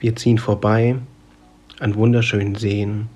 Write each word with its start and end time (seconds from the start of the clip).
Wir 0.00 0.14
ziehen 0.14 0.38
vorbei 0.38 0.96
an 1.80 1.96
wunderschönen 1.96 2.54
Seen, 2.54 3.08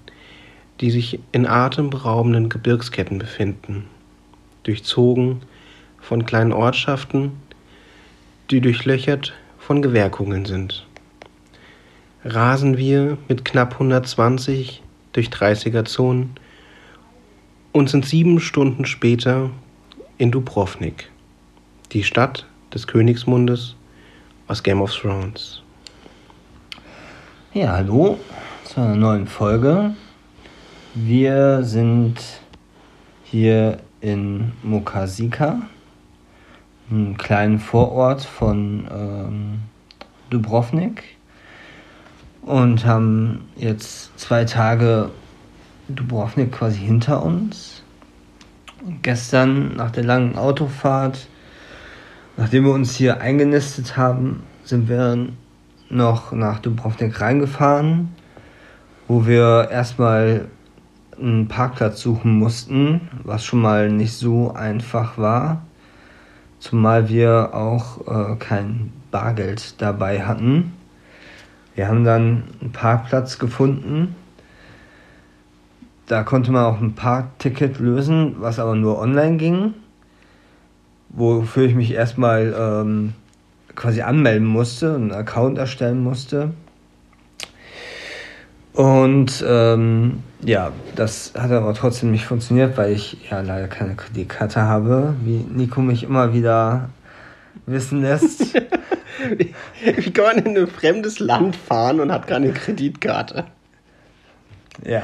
die 0.81 0.91
sich 0.91 1.21
in 1.31 1.47
atemberaubenden 1.47 2.49
Gebirgsketten 2.49 3.19
befinden, 3.19 3.85
durchzogen 4.65 5.43
von 6.01 6.27
kleinen 6.27 6.53
Ortschaften, 6.53 7.33
die 8.51 8.61
durchlöchert 8.61 9.33
von 9.59 9.81
Gewerkungen 9.81 10.45
sind. 10.45 10.85
Rasen 12.25 12.77
wir 12.77 13.17
mit 13.29 13.45
knapp 13.45 13.75
120 13.75 14.83
durch 15.13 15.29
30er 15.29 15.85
Zonen 15.85 16.35
und 17.71 17.91
sind 17.91 18.05
sieben 18.07 18.41
Stunden 18.41 18.87
später 18.87 19.51
in 20.19 20.33
Dubrovnik, 20.33 21.11
die 21.93 22.03
Stadt 22.03 22.47
des 22.75 22.89
Königsmundes 22.89 23.77
aus 24.49 24.63
Game 24.65 24.81
of 24.81 24.93
Thrones. 24.93 25.62
Ja, 27.55 27.73
hallo 27.73 28.19
zu 28.65 28.81
einer 28.81 28.97
neuen 28.97 29.27
Folge. 29.27 29.95
Wir 30.95 31.63
sind 31.65 32.15
hier 33.25 33.77
in 34.01 34.53
Mokasika, 34.63 35.61
einem 36.91 37.19
kleinen 37.19 37.59
Vorort 37.59 38.25
von 38.25 38.89
ähm, 38.91 39.59
Dubrovnik 40.31 41.03
und 42.41 42.87
haben 42.87 43.51
jetzt 43.57 44.19
zwei 44.19 44.47
Tage 44.47 45.11
Dubrovnik 45.89 46.53
quasi 46.53 46.79
hinter 46.79 47.23
uns. 47.23 47.83
Und 48.83 49.03
gestern 49.03 49.77
nach 49.77 49.91
der 49.91 50.05
langen 50.05 50.39
Autofahrt, 50.39 51.29
nachdem 52.39 52.65
wir 52.65 52.73
uns 52.73 52.97
hier 52.97 53.21
eingenistet 53.21 53.99
haben, 53.99 54.43
sind 54.65 54.89
wir 54.89 55.29
noch 55.93 56.33
nach 56.33 56.59
Dubrovnik 56.59 57.21
reingefahren, 57.21 58.15
wo 59.09 59.27
wir 59.27 59.69
erstmal 59.71 60.49
einen 61.21 61.47
Parkplatz 61.47 62.01
suchen 62.01 62.39
mussten, 62.39 63.03
was 63.23 63.45
schon 63.45 63.61
mal 63.61 63.91
nicht 63.91 64.15
so 64.15 64.53
einfach 64.53 65.19
war, 65.19 65.63
zumal 66.59 67.09
wir 67.09 67.51
auch 67.53 68.33
äh, 68.33 68.37
kein 68.37 68.93
Bargeld 69.11 69.81
dabei 69.81 70.23
hatten. 70.23 70.73
Wir 71.75 71.89
haben 71.89 72.05
dann 72.05 72.45
einen 72.61 72.73
Parkplatz 72.73 73.39
gefunden. 73.39 74.15
Da 76.07 76.23
konnte 76.23 76.51
man 76.51 76.65
auch 76.65 76.81
ein 76.81 76.95
Parkticket 76.95 77.79
lösen, 77.79 78.37
was 78.39 78.59
aber 78.59 78.75
nur 78.75 78.99
online 78.99 79.37
ging. 79.37 79.75
Wofür 81.11 81.65
ich 81.65 81.75
mich 81.75 81.93
erstmal 81.93 82.55
ähm, 82.59 83.13
quasi 83.75 84.03
anmelden 84.03 84.47
musste, 84.47 84.95
einen 84.95 85.13
Account 85.13 85.59
erstellen 85.59 86.03
musste. 86.03 86.51
Und 88.73 89.45
ähm, 89.47 90.23
ja, 90.41 90.73
das 90.97 91.35
hat 91.37 91.51
aber 91.51 91.75
trotzdem 91.75 92.11
nicht 92.11 92.25
funktioniert, 92.25 92.77
weil 92.79 92.93
ich 92.93 93.31
ja 93.31 93.41
leider 93.43 93.69
keine 93.69 93.95
Kreditkarte 93.95 94.63
habe, 94.63 95.15
wie 95.25 95.45
Nico 95.51 95.81
mich 95.81 96.05
immer 96.05 96.33
wieder 96.33 96.89
wissen 97.67 98.03
lässt. 98.03 98.55
Wie 99.85 100.11
kann 100.11 100.25
man 100.25 100.39
in 100.39 100.59
ein 100.59 100.67
fremdes 100.67 101.21
Land 101.21 101.55
fahren 101.55 102.01
und 102.01 102.11
hat 102.11 102.27
keine 102.27 102.53
Kreditkarte? 102.53 103.45
Ja. 104.85 105.03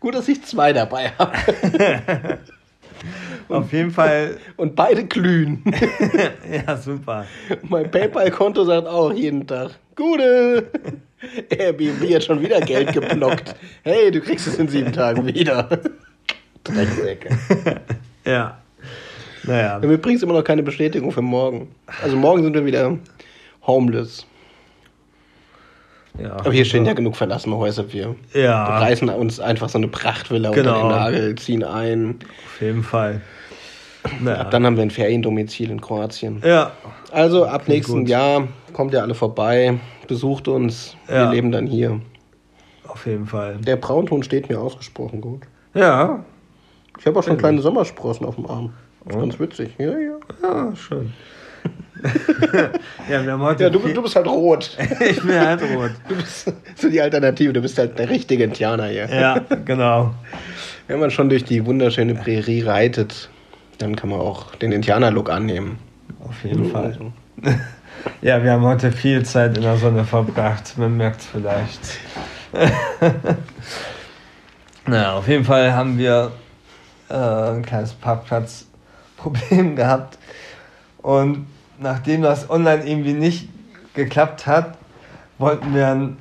Gut, 0.00 0.14
dass 0.14 0.28
ich 0.28 0.42
zwei 0.44 0.72
dabei 0.72 1.10
habe. 1.18 2.38
Auf 3.48 3.72
jeden 3.72 3.90
Fall. 3.90 4.38
Und 4.56 4.74
beide 4.76 5.04
glühen. 5.04 5.62
ja, 6.66 6.76
super. 6.76 7.26
Mein 7.68 7.90
PayPal-Konto 7.90 8.64
sagt 8.64 8.86
auch 8.86 9.12
jeden 9.12 9.46
Tag: 9.46 9.72
Gute! 9.94 10.68
Airbnb 11.48 12.14
hat 12.14 12.24
schon 12.24 12.40
wieder 12.42 12.60
Geld 12.60 12.92
geblockt. 12.92 13.54
Hey, 13.82 14.10
du 14.10 14.20
kriegst 14.20 14.46
es 14.46 14.58
in 14.58 14.68
sieben 14.68 14.92
Tagen 14.92 15.26
wieder. 15.26 15.68
Drecksäcke. 16.64 17.28
Ja. 18.24 18.58
Naja. 19.44 19.76
Und 19.76 19.86
mir 19.86 19.98
bringst 19.98 20.24
immer 20.24 20.32
noch 20.34 20.42
keine 20.42 20.64
Bestätigung 20.64 21.12
für 21.12 21.22
morgen. 21.22 21.68
Also 22.02 22.16
morgen 22.16 22.42
sind 22.42 22.54
wir 22.54 22.66
wieder 22.66 22.98
homeless. 23.64 24.26
Ja. 26.20 26.32
Aber 26.32 26.52
hier 26.52 26.64
stehen 26.64 26.84
ja 26.86 26.94
genug 26.94 27.14
verlassene 27.14 27.56
Häuser. 27.56 27.92
Wir 27.92 28.16
Ja. 28.34 28.78
reißen 28.78 29.08
uns 29.10 29.38
einfach 29.38 29.68
so 29.68 29.78
eine 29.78 29.86
Prachtvilla 29.86 30.48
unter 30.48 30.62
Genau. 30.62 30.80
den 30.80 30.88
Nagel, 30.88 31.34
ziehen 31.36 31.62
ein. 31.62 32.18
Auf 32.46 32.60
jeden 32.60 32.82
Fall. 32.82 33.20
Naja. 34.20 34.40
Ab 34.40 34.50
dann 34.50 34.64
haben 34.66 34.76
wir 34.76 34.82
ein 34.82 34.90
Feriendomizil 34.90 35.70
in 35.70 35.80
Kroatien. 35.80 36.42
ja. 36.44 36.72
Also 37.12 37.44
ab 37.46 37.64
Klingt 37.64 37.68
nächsten 37.78 38.00
gut. 38.00 38.08
Jahr 38.08 38.48
kommt 38.72 38.92
ihr 38.92 39.00
alle 39.02 39.14
vorbei, 39.14 39.78
besucht 40.08 40.48
uns. 40.48 40.96
Wir 41.06 41.16
Ja. 41.16 41.30
leben 41.30 41.52
dann 41.52 41.66
hier. 41.66 42.00
Auf 42.88 43.06
jeden 43.06 43.26
Fall. 43.26 43.56
Der 43.58 43.76
Braunton 43.76 44.22
steht 44.22 44.48
mir 44.48 44.60
ausgesprochen 44.60 45.20
gut. 45.20 45.42
Ja. 45.74 46.24
Ich 46.98 47.06
habe 47.06 47.18
auch 47.18 47.22
schon 47.22 47.38
kleine 47.38 47.60
Sommersprossen 47.62 48.26
auf 48.26 48.34
dem 48.36 48.46
Arm. 48.46 48.72
Das 49.04 49.14
ist 49.16 49.20
ganz 49.20 49.40
witzig. 49.40 49.74
Ja, 49.78 49.92
ja. 49.98 50.16
Ja, 50.42 50.74
schön. 50.76 51.12
ja, 53.10 53.24
wir 53.24 53.32
haben 53.32 53.42
heute. 53.42 53.64
Ja, 53.64 53.70
du, 53.70 53.78
du 53.78 54.02
bist 54.02 54.16
halt 54.16 54.26
rot. 54.26 54.76
ich 55.00 55.22
bin 55.22 55.40
halt 55.40 55.62
rot. 55.62 55.90
Du 56.08 56.14
bist 56.16 56.52
so 56.76 56.88
die 56.90 57.00
Alternative. 57.00 57.52
Du 57.52 57.60
bist 57.62 57.78
halt 57.78 57.98
der 57.98 58.08
richtige 58.10 58.44
Indianer 58.44 58.86
hier. 58.86 59.08
Ja, 59.08 59.40
genau. 59.64 60.14
Wenn 60.88 61.00
man 61.00 61.10
schon 61.10 61.28
durch 61.28 61.44
die 61.44 61.64
wunderschöne 61.66 62.14
Prärie 62.14 62.62
reitet, 62.62 63.28
dann 63.78 63.96
kann 63.96 64.10
man 64.10 64.20
auch 64.20 64.54
den 64.54 64.72
Indianer-Look 64.72 65.30
annehmen. 65.30 65.78
Auf 66.20 66.44
jeden 66.44 66.70
Fall. 66.70 66.98
Ja, 68.22 68.42
wir 68.42 68.52
haben 68.52 68.64
heute 68.64 68.92
viel 68.92 69.24
Zeit 69.24 69.56
in 69.56 69.62
der 69.62 69.76
Sonne 69.76 70.04
verbracht. 70.04 70.78
Man 70.78 70.96
merkt 70.96 71.20
es 71.20 71.26
vielleicht. 71.26 71.80
naja, 74.86 75.14
auf 75.14 75.28
jeden 75.28 75.44
Fall 75.44 75.72
haben 75.72 75.98
wir 75.98 76.32
äh, 77.08 77.14
ein 77.14 77.62
kleines 77.62 77.92
Parkplatzproblem 77.94 79.76
gehabt. 79.76 80.18
Und 80.98 81.46
nachdem 81.78 82.22
das 82.22 82.48
online 82.50 82.86
irgendwie 82.86 83.12
nicht 83.12 83.48
geklappt 83.94 84.46
hat, 84.46 84.76
wollten 85.38 85.74
wir 85.74 85.82
dann 85.82 86.16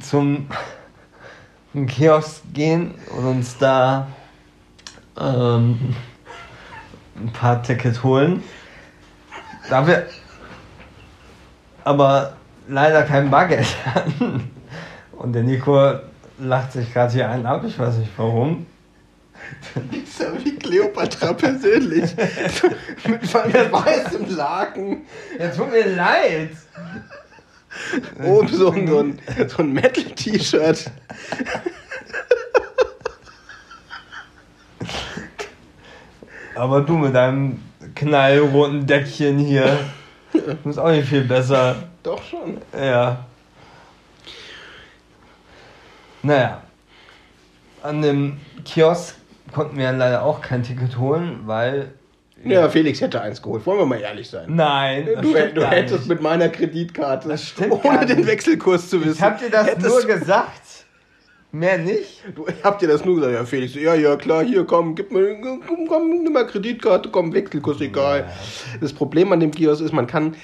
zum 0.00 0.48
Kiosk 1.86 2.42
gehen 2.52 2.94
und 3.16 3.26
uns 3.26 3.58
da 3.58 4.08
ähm, 5.18 5.94
ein 7.18 7.32
paar 7.32 7.62
Tickets 7.62 8.02
holen. 8.02 8.42
Da 9.68 9.86
wir 9.86 10.06
aber 11.84 12.36
leider 12.68 13.02
kein 13.02 13.30
Bargeld 13.30 13.66
hatten. 13.86 14.50
Und 15.12 15.32
der 15.32 15.42
Nico 15.42 15.94
lacht 16.38 16.72
sich 16.72 16.92
gerade 16.92 17.12
hier 17.12 17.30
einen 17.30 17.46
ab, 17.46 17.62
ich 17.66 17.78
weiß 17.78 17.96
nicht 17.96 18.10
warum. 18.16 18.66
Ist 19.92 20.20
ja 20.20 20.26
wie 20.42 20.56
Cleopatra 20.56 21.32
persönlich. 21.32 22.14
mit, 23.06 23.22
mit 23.22 23.72
weißem 23.72 24.36
Laken. 24.36 25.02
Ja, 25.38 25.48
tut 25.48 25.70
mir 25.70 25.94
leid. 25.94 26.50
Oben 28.22 28.48
so 28.48 28.70
ein, 28.72 29.18
so 29.48 29.58
ein 29.58 29.72
Metal-T-Shirt. 29.72 30.90
Aber 36.56 36.80
du 36.80 36.96
mit 36.96 37.14
deinem 37.14 37.62
knallroten 37.94 38.86
Deckchen 38.86 39.38
hier, 39.38 39.78
du 40.32 40.40
bist 40.64 40.78
auch 40.78 40.90
nicht 40.90 41.08
viel 41.08 41.22
besser. 41.24 41.76
Doch 42.02 42.22
schon. 42.22 42.58
Ja. 42.78 43.24
Naja. 46.22 46.62
An 47.82 48.02
dem 48.02 48.38
Kiosk 48.64 49.14
konnten 49.52 49.76
wir 49.78 49.92
leider 49.92 50.22
auch 50.22 50.40
kein 50.40 50.62
Ticket 50.62 50.98
holen, 50.98 51.40
weil. 51.44 51.92
Ja, 52.44 52.68
Felix 52.68 53.00
hätte 53.00 53.20
eins 53.20 53.40
geholt. 53.40 53.64
Wollen 53.66 53.78
wir 53.78 53.86
mal 53.86 54.00
ehrlich 54.00 54.28
sein. 54.28 54.44
Nein, 54.48 55.08
Du, 55.20 55.32
du 55.32 55.66
hättest 55.66 56.00
nicht. 56.00 56.08
mit 56.08 56.22
meiner 56.22 56.48
Kreditkarte, 56.48 57.28
Das 57.28 57.54
ohne 57.70 58.04
den. 58.06 58.26
Wechselkurs 58.26 58.90
zu 58.90 59.00
wissen. 59.00 59.14
Ich 59.14 59.22
hab 59.22 59.38
dir 59.38 59.50
das 59.50 59.78
nur 59.78 60.02
gesagt. 60.02 60.65
Mehr 61.56 61.78
nicht? 61.78 62.22
Du, 62.34 62.46
ich 62.46 62.62
hab 62.62 62.78
dir 62.80 62.86
das 62.86 63.06
nur 63.06 63.14
gesagt, 63.14 63.32
ja 63.32 63.44
Felix, 63.46 63.74
ja, 63.74 63.94
ja, 63.94 64.16
klar, 64.16 64.44
hier, 64.44 64.64
komm, 64.64 64.94
gib 64.94 65.10
mir, 65.10 65.40
komm, 65.40 65.88
komm, 65.88 66.22
nimm 66.22 66.34
mal 66.34 66.46
Kreditkarte, 66.46 67.08
komm, 67.08 67.32
Wechselkurs, 67.32 67.80
egal. 67.80 68.30
Das 68.82 68.92
Problem 68.92 69.32
an 69.32 69.40
dem 69.40 69.52
Kiosk 69.52 69.82
ist, 69.82 69.94
man 69.94 70.06
kann 70.06 70.36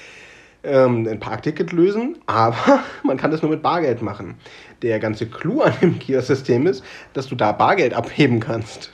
ähm, 0.63 1.07
ein 1.07 1.19
Parkticket 1.19 1.71
lösen, 1.71 2.17
aber 2.25 2.79
man 3.03 3.17
kann 3.17 3.29
das 3.29 3.43
nur 3.43 3.51
mit 3.51 3.61
Bargeld 3.61 4.01
machen. 4.01 4.33
Der 4.81 4.97
ganze 4.97 5.27
Clou 5.27 5.61
an 5.61 5.73
dem 5.83 5.99
Kiosk-System 5.99 6.65
ist, 6.65 6.83
dass 7.13 7.27
du 7.27 7.35
da 7.35 7.51
Bargeld 7.51 7.93
abheben 7.93 8.39
kannst. 8.39 8.91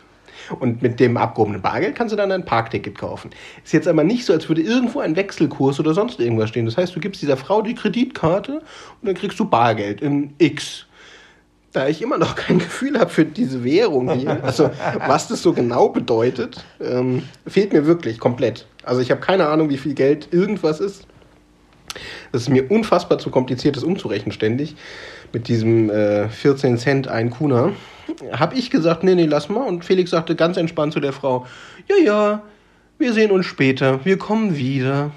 Und 0.60 0.82
mit 0.82 1.00
dem 1.00 1.16
abgehobenen 1.16 1.62
Bargeld 1.62 1.96
kannst 1.96 2.12
du 2.12 2.18
dann 2.18 2.34
ein 2.34 2.44
Parkticket 2.44 2.98
kaufen. 2.98 3.30
Ist 3.64 3.72
jetzt 3.72 3.88
aber 3.88 4.04
nicht 4.04 4.26
so, 4.26 4.34
als 4.34 4.50
würde 4.50 4.62
irgendwo 4.62 5.00
ein 5.00 5.16
Wechselkurs 5.16 5.80
oder 5.80 5.94
sonst 5.94 6.20
irgendwas 6.20 6.50
stehen. 6.50 6.66
Das 6.66 6.76
heißt, 6.76 6.94
du 6.94 7.00
gibst 7.00 7.22
dieser 7.22 7.38
Frau 7.38 7.62
die 7.62 7.76
Kreditkarte 7.76 8.54
und 8.54 9.08
dann 9.08 9.16
kriegst 9.16 9.40
du 9.40 9.46
Bargeld 9.46 10.02
in 10.02 10.34
X. 10.38 10.88
Da 11.72 11.88
ich 11.88 12.02
immer 12.02 12.18
noch 12.18 12.36
kein 12.36 12.58
Gefühl 12.60 13.00
habe 13.00 13.12
für 13.12 13.26
diese 13.26 13.64
Währung 13.64 14.12
hier, 14.12 14.44
also 14.44 14.72
was 15.06 15.28
das 15.28 15.44
so 15.44 15.54
genau 15.54 15.90
bedeutet, 15.90 16.64
ähm, 16.82 17.24
fehlt 17.46 17.74
mir 17.74 17.86
wirklich 17.86 18.20
komplett. 18.20 18.66
Also 18.84 19.02
ich 19.02 19.12
habe 19.12 19.22
keine 19.22 19.48
Ahnung, 19.48 19.70
wie 19.70 19.78
viel 19.78 19.94
Geld 19.94 20.30
irgendwas 20.32 20.80
ist. 20.80 21.06
Das 22.32 22.44
ist 22.44 22.50
mir 22.50 22.70
unfassbar 22.72 23.20
zu 23.20 23.30
kompliziert, 23.30 23.76
das 23.76 23.84
umzurechnen 23.84 24.32
ständig. 24.32 24.76
Mit 25.32 25.48
diesem 25.48 25.90
äh, 25.90 26.30
14 26.30 26.78
Cent 26.78 27.08
ein 27.08 27.30
Kuna. 27.30 27.74
Hab 28.32 28.56
ich 28.56 28.72
gesagt, 28.72 29.04
nee, 29.04 29.14
nee, 29.16 29.26
lass 29.26 29.50
mal. 29.50 29.68
Und 29.68 29.86
Felix 29.86 30.10
sagte 30.10 30.36
ganz 30.36 30.58
entspannt 30.58 30.94
zu 30.94 31.00
der 31.00 31.14
Frau, 31.14 31.46
ja, 31.88 31.96
ja, 32.04 32.42
wir 32.98 33.14
sehen 33.14 33.32
uns 33.32 33.46
später, 33.46 34.04
wir 34.06 34.18
kommen 34.18 34.58
wieder. 34.58 35.12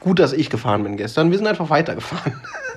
Gut, 0.00 0.18
dass 0.18 0.32
ich 0.32 0.50
gefahren 0.50 0.82
bin 0.84 0.96
gestern. 0.96 1.30
Wir 1.30 1.38
sind 1.38 1.46
einfach 1.46 1.70
weitergefahren. 1.70 2.34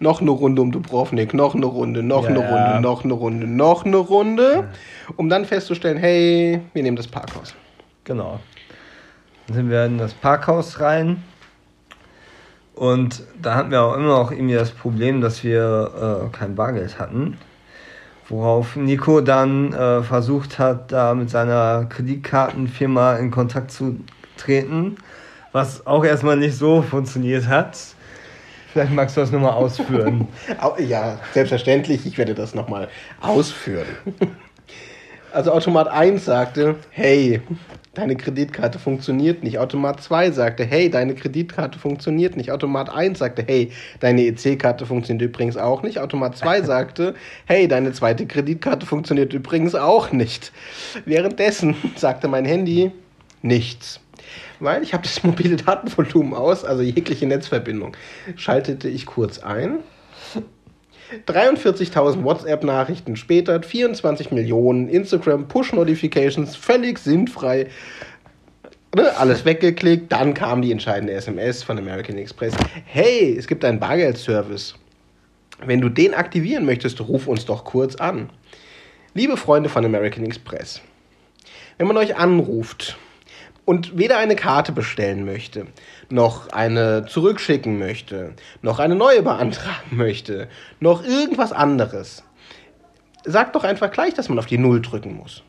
noch 0.00 0.20
eine 0.20 0.30
Runde 0.30 0.62
um 0.62 0.72
Dubrovnik, 0.72 1.34
noch 1.34 1.54
eine 1.54 1.66
Runde, 1.66 2.02
noch 2.02 2.24
ja, 2.24 2.30
eine 2.30 2.38
Runde, 2.38 2.70
ja. 2.72 2.80
noch 2.80 3.04
eine 3.04 3.12
Runde, 3.12 3.46
noch 3.46 3.84
eine 3.84 3.96
Runde, 3.98 4.68
um 5.16 5.28
dann 5.28 5.44
festzustellen, 5.44 5.98
hey, 5.98 6.60
wir 6.72 6.82
nehmen 6.82 6.96
das 6.96 7.06
Parkhaus. 7.06 7.54
Genau. 8.04 8.40
Dann 9.46 9.56
sind 9.56 9.70
wir 9.70 9.84
in 9.84 9.98
das 9.98 10.14
Parkhaus 10.14 10.80
rein 10.80 11.22
und 12.74 13.22
da 13.40 13.56
hatten 13.56 13.70
wir 13.70 13.82
auch 13.82 13.94
immer 13.94 14.06
noch 14.06 14.32
irgendwie 14.32 14.54
das 14.54 14.70
Problem, 14.70 15.20
dass 15.20 15.44
wir 15.44 16.30
äh, 16.32 16.36
kein 16.36 16.54
Bargeld 16.54 16.98
hatten. 16.98 17.36
Worauf 18.26 18.76
Nico 18.76 19.20
dann 19.20 19.74
äh, 19.74 20.02
versucht 20.02 20.58
hat, 20.58 20.90
da 20.92 21.14
mit 21.14 21.28
seiner 21.28 21.84
Kreditkartenfirma 21.90 23.16
in 23.16 23.30
Kontakt 23.30 23.70
zu 23.70 24.00
treten, 24.38 24.96
was 25.52 25.86
auch 25.86 26.04
erstmal 26.04 26.38
nicht 26.38 26.56
so 26.56 26.80
funktioniert 26.80 27.48
hat. 27.48 27.76
Vielleicht 28.72 28.92
magst 28.92 29.16
du 29.16 29.20
das 29.20 29.32
nochmal 29.32 29.52
ausführen. 29.52 30.28
ja, 30.78 31.18
selbstverständlich, 31.32 32.06
ich 32.06 32.18
werde 32.18 32.34
das 32.34 32.54
nochmal 32.54 32.88
ausführen. 33.20 33.86
Also 35.32 35.52
Automat 35.52 35.86
1 35.86 36.24
sagte, 36.24 36.74
hey, 36.90 37.40
deine 37.94 38.16
Kreditkarte 38.16 38.80
funktioniert 38.80 39.44
nicht. 39.44 39.58
Automat 39.58 40.00
2 40.02 40.32
sagte, 40.32 40.64
hey, 40.64 40.90
deine 40.90 41.14
Kreditkarte 41.14 41.78
funktioniert 41.78 42.36
nicht. 42.36 42.50
Automat 42.50 42.90
1 42.90 43.18
sagte, 43.18 43.44
hey, 43.46 43.70
deine 44.00 44.22
EC-Karte 44.22 44.86
funktioniert 44.86 45.22
übrigens 45.22 45.56
auch 45.56 45.84
nicht. 45.84 46.00
Automat 46.00 46.36
2 46.36 46.62
sagte, 46.64 47.14
hey, 47.46 47.68
deine 47.68 47.92
zweite 47.92 48.26
Kreditkarte 48.26 48.86
funktioniert 48.86 49.32
übrigens 49.32 49.76
auch 49.76 50.10
nicht. 50.10 50.52
Währenddessen 51.04 51.76
sagte 51.94 52.26
mein 52.26 52.44
Handy 52.44 52.90
nichts. 53.42 54.00
Weil 54.60 54.82
ich 54.82 54.92
habe 54.92 55.02
das 55.02 55.22
mobile 55.24 55.56
Datenvolumen 55.56 56.34
aus, 56.34 56.64
also 56.64 56.82
jegliche 56.82 57.26
Netzverbindung, 57.26 57.96
schaltete 58.36 58.88
ich 58.88 59.06
kurz 59.06 59.40
ein 59.40 59.80
43.000 61.26 62.22
WhatsApp-Nachrichten 62.22 63.16
später, 63.16 63.62
24 63.62 64.30
Millionen 64.30 64.88
Instagram 64.88 65.48
Push-Notifications, 65.48 66.54
völlig 66.54 66.98
sinnfrei. 66.98 67.66
Ne, 68.94 69.16
alles 69.16 69.44
weggeklickt, 69.44 70.10
dann 70.12 70.34
kam 70.34 70.62
die 70.62 70.72
entscheidende 70.72 71.12
SMS 71.12 71.62
von 71.62 71.78
American 71.78 72.16
Express. 72.18 72.54
Hey, 72.84 73.36
es 73.36 73.46
gibt 73.46 73.64
einen 73.64 73.80
Bargeldservice. 73.80 74.74
Wenn 75.64 75.80
du 75.80 75.88
den 75.88 76.14
aktivieren 76.14 76.64
möchtest, 76.64 77.00
ruf 77.00 77.26
uns 77.26 77.44
doch 77.44 77.64
kurz 77.64 77.96
an. 77.96 78.30
Liebe 79.14 79.36
Freunde 79.36 79.68
von 79.68 79.84
American 79.84 80.24
Express, 80.24 80.80
wenn 81.78 81.88
man 81.88 81.96
euch 81.96 82.16
anruft 82.16 82.96
und 83.70 83.96
weder 83.96 84.18
eine 84.18 84.34
Karte 84.34 84.72
bestellen 84.72 85.24
möchte, 85.24 85.64
noch 86.08 86.48
eine 86.48 87.06
zurückschicken 87.06 87.78
möchte, 87.78 88.32
noch 88.62 88.80
eine 88.80 88.96
neue 88.96 89.22
beantragen 89.22 89.96
möchte, 89.96 90.48
noch 90.80 91.04
irgendwas 91.04 91.52
anderes, 91.52 92.24
sagt 93.24 93.54
doch 93.54 93.62
einfach 93.62 93.92
gleich, 93.92 94.12
dass 94.12 94.28
man 94.28 94.40
auf 94.40 94.46
die 94.46 94.58
Null 94.58 94.82
drücken 94.82 95.14
muss. 95.14 95.44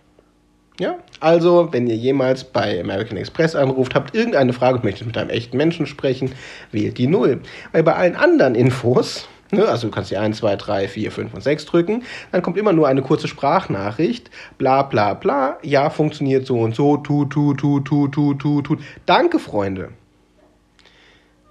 Ja? 0.79 0.99
Also, 1.19 1.69
wenn 1.71 1.87
ihr 1.87 1.95
jemals 1.95 2.43
bei 2.43 2.79
American 2.79 3.17
Express 3.17 3.55
anruft, 3.55 3.95
habt 3.95 4.13
irgendeine 4.13 4.53
Frage 4.53 4.75
und 4.75 4.83
möchtet 4.83 5.07
mit 5.07 5.17
einem 5.17 5.31
echten 5.31 5.57
Menschen 5.57 5.87
sprechen, 5.87 6.31
wählt 6.71 6.99
die 6.99 7.07
Null. 7.07 7.41
Weil 7.71 7.81
bei 7.81 7.95
allen 7.95 8.15
anderen 8.15 8.53
Infos? 8.53 9.27
Also 9.51 9.87
du 9.87 9.93
kannst 9.93 10.11
die 10.11 10.17
1, 10.17 10.37
2, 10.37 10.55
3, 10.55 10.87
4, 10.87 11.11
5 11.11 11.33
und 11.33 11.41
6 11.41 11.65
drücken. 11.65 12.03
Dann 12.31 12.41
kommt 12.41 12.57
immer 12.57 12.73
nur 12.73 12.87
eine 12.87 13.01
kurze 13.01 13.27
Sprachnachricht. 13.27 14.29
Bla 14.57 14.83
bla 14.83 15.13
bla. 15.13 15.57
Ja, 15.61 15.89
funktioniert 15.89 16.45
so 16.45 16.59
und 16.59 16.75
so. 16.75 16.97
Tu, 16.97 17.25
tu, 17.25 17.53
tu, 17.53 17.79
tu, 17.81 18.07
tu, 18.07 18.33
tu, 18.35 18.61
tu. 18.61 18.77
Danke, 19.05 19.39
Freunde. 19.39 19.89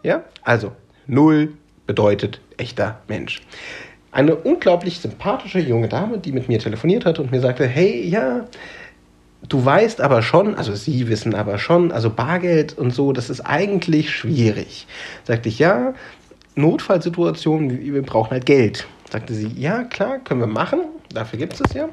Ja, 0.02 0.24
also 0.42 0.72
0 1.06 1.52
bedeutet 1.86 2.40
echter 2.56 3.00
Mensch. 3.08 3.42
Eine 4.12 4.34
unglaublich 4.34 5.00
sympathische 5.00 5.60
junge 5.60 5.88
Dame, 5.88 6.18
die 6.18 6.32
mit 6.32 6.48
mir 6.48 6.58
telefoniert 6.58 7.04
hat 7.04 7.18
und 7.18 7.30
mir 7.30 7.40
sagte, 7.40 7.66
hey, 7.66 8.08
ja, 8.08 8.46
du 9.48 9.64
weißt 9.64 10.00
aber 10.00 10.22
schon, 10.22 10.54
also 10.54 10.74
sie 10.74 11.08
wissen 11.08 11.34
aber 11.34 11.58
schon, 11.58 11.92
also 11.92 12.10
Bargeld 12.10 12.76
und 12.76 12.92
so, 12.92 13.12
das 13.12 13.30
ist 13.30 13.40
eigentlich 13.40 14.10
schwierig. 14.10 14.86
Sagte 15.24 15.48
ich, 15.48 15.58
ja, 15.58 15.94
Notfallsituationen, 16.54 17.80
wir 17.80 18.02
brauchen 18.02 18.30
halt 18.30 18.46
Geld. 18.46 18.86
Sagte 19.10 19.34
sie, 19.34 19.48
ja, 19.56 19.84
klar, 19.84 20.18
können 20.18 20.40
wir 20.40 20.46
machen, 20.46 20.80
dafür 21.12 21.38
gibt 21.38 21.54
es 21.54 21.60
es 21.60 21.74
ja. 21.74 21.88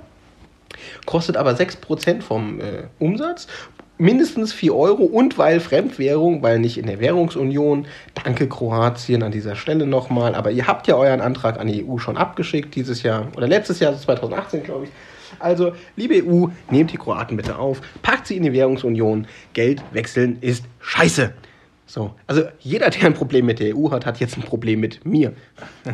Kostet 1.05 1.37
aber 1.37 1.51
6% 1.51 2.21
vom 2.21 2.59
äh, 2.59 2.83
Umsatz, 2.99 3.47
mindestens 3.97 4.53
4 4.53 4.75
Euro 4.75 5.03
und 5.03 5.37
weil 5.37 5.59
Fremdwährung, 5.59 6.43
weil 6.43 6.59
nicht 6.59 6.77
in 6.77 6.85
der 6.85 6.99
Währungsunion. 6.99 7.87
Danke 8.23 8.47
Kroatien 8.47 9.23
an 9.23 9.31
dieser 9.31 9.55
Stelle 9.55 9.87
nochmal, 9.87 10.35
aber 10.35 10.51
ihr 10.51 10.67
habt 10.67 10.87
ja 10.87 10.95
euren 10.95 11.21
Antrag 11.21 11.59
an 11.59 11.67
die 11.67 11.83
EU 11.83 11.97
schon 11.97 12.17
abgeschickt 12.17 12.75
dieses 12.75 13.03
Jahr 13.03 13.27
oder 13.35 13.47
letztes 13.47 13.79
Jahr, 13.79 13.97
2018 13.97 14.63
glaube 14.63 14.85
ich. 14.85 14.91
Also, 15.39 15.73
liebe 15.95 16.23
EU, 16.25 16.47
nehmt 16.71 16.91
die 16.91 16.97
Kroaten 16.97 17.37
bitte 17.37 17.57
auf, 17.57 17.81
packt 18.01 18.27
sie 18.27 18.37
in 18.37 18.43
die 18.43 18.53
Währungsunion. 18.53 19.27
Geld 19.53 19.83
wechseln 19.91 20.37
ist 20.41 20.65
scheiße. 20.79 21.33
So, 21.89 22.13
also 22.27 22.43
jeder, 22.59 22.89
der 22.89 23.05
ein 23.05 23.13
Problem 23.13 23.45
mit 23.45 23.59
der 23.59 23.75
EU 23.75 23.91
hat, 23.91 24.05
hat 24.05 24.19
jetzt 24.19 24.35
ein 24.35 24.43
Problem 24.43 24.81
mit 24.81 25.05
mir. 25.05 25.31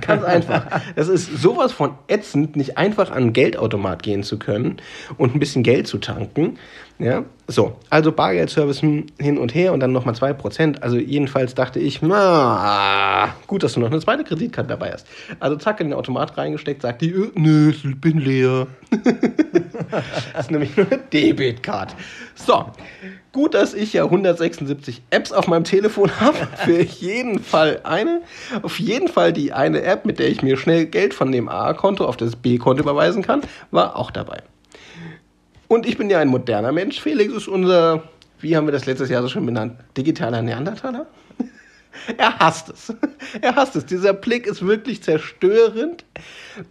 Ganz 0.01 0.23
einfach. 0.23 0.65
Das 0.95 1.07
ist 1.07 1.37
sowas 1.37 1.71
von 1.71 1.91
ätzend, 2.07 2.55
nicht 2.55 2.79
einfach 2.79 3.11
an 3.11 3.17
einen 3.17 3.33
Geldautomat 3.33 4.01
gehen 4.01 4.23
zu 4.23 4.39
können 4.39 4.77
und 5.17 5.35
ein 5.35 5.39
bisschen 5.39 5.61
Geld 5.61 5.85
zu 5.85 5.99
tanken. 5.99 6.57
Ja, 6.97 7.25
so, 7.47 7.75
also 7.91 8.11
Bargeldservice 8.11 8.79
hin 8.79 9.37
und 9.37 9.53
her 9.53 9.73
und 9.73 9.81
dann 9.81 9.91
nochmal 9.91 10.15
2%. 10.15 10.81
Also 10.81 10.97
jedenfalls 10.97 11.53
dachte 11.53 11.79
ich, 11.79 12.01
na, 12.01 13.35
gut, 13.45 13.61
dass 13.61 13.73
du 13.73 13.79
noch 13.79 13.91
eine 13.91 13.99
zweite 13.99 14.23
Kreditkarte 14.23 14.69
dabei 14.69 14.93
hast. 14.93 15.05
Also 15.39 15.57
zack, 15.57 15.79
in 15.79 15.89
den 15.89 15.97
Automat 15.97 16.37
reingesteckt, 16.37 16.81
sagt 16.81 17.01
die, 17.01 17.11
äh, 17.11 17.31
nö, 17.35 17.69
ich 17.69 18.01
bin 18.01 18.17
leer. 18.17 18.65
das 20.33 20.45
ist 20.45 20.51
nämlich 20.51 20.75
nur 20.75 20.87
eine 20.87 20.99
Debitkarte. 21.11 21.95
So, 22.35 22.65
Gut, 23.33 23.55
dass 23.55 23.73
ich 23.73 23.93
ja 23.93 24.03
176 24.03 25.01
Apps 25.09 25.31
auf 25.31 25.47
meinem 25.47 25.63
Telefon 25.63 26.11
habe. 26.19 26.37
Für 26.63 26.81
jeden 26.81 27.39
Fall 27.39 27.81
eine. 27.83 28.21
Auf 28.61 28.79
jeden 28.79 29.07
Fall 29.07 29.33
die 29.33 29.51
eine 29.51 29.81
App, 29.81 30.05
mit 30.05 30.19
der 30.19 30.29
ich 30.29 30.43
mir 30.43 30.55
schnell 30.55 30.85
Geld 30.85 31.15
von 31.15 31.31
dem 31.31 31.49
A-Konto 31.49 32.05
auf 32.05 32.15
das 32.15 32.35
B-Konto 32.35 32.83
überweisen 32.83 33.23
kann, 33.23 33.41
war 33.71 33.95
auch 33.95 34.11
dabei. 34.11 34.43
Und 35.67 35.87
ich 35.87 35.97
bin 35.97 36.11
ja 36.11 36.19
ein 36.19 36.27
moderner 36.27 36.71
Mensch. 36.71 37.01
Felix 37.01 37.33
ist 37.33 37.47
unser, 37.47 38.03
wie 38.39 38.55
haben 38.55 38.67
wir 38.67 38.71
das 38.71 38.85
letztes 38.85 39.09
Jahr 39.09 39.23
so 39.23 39.29
schon 39.29 39.47
benannt, 39.47 39.79
digitaler 39.97 40.43
Neandertaler? 40.43 41.07
er 42.17 42.37
hasst 42.37 42.69
es. 42.69 42.93
Er 43.41 43.55
hasst 43.55 43.75
es. 43.75 43.87
Dieser 43.87 44.13
Blick 44.13 44.45
ist 44.45 44.63
wirklich 44.63 45.01
zerstörend. 45.01 46.05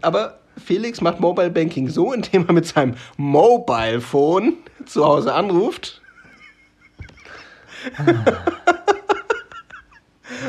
Aber 0.00 0.38
Felix 0.64 1.00
macht 1.00 1.19
Mobile 1.19 1.50
Banking 1.50 1.88
so, 1.88 2.12
indem 2.12 2.47
er 2.47 2.52
mit 2.52 2.66
seinem 2.66 2.95
Mobile 3.16 4.00
Phone 4.00 4.59
zu 4.87 5.04
Hause 5.04 5.35
anruft 5.35 6.01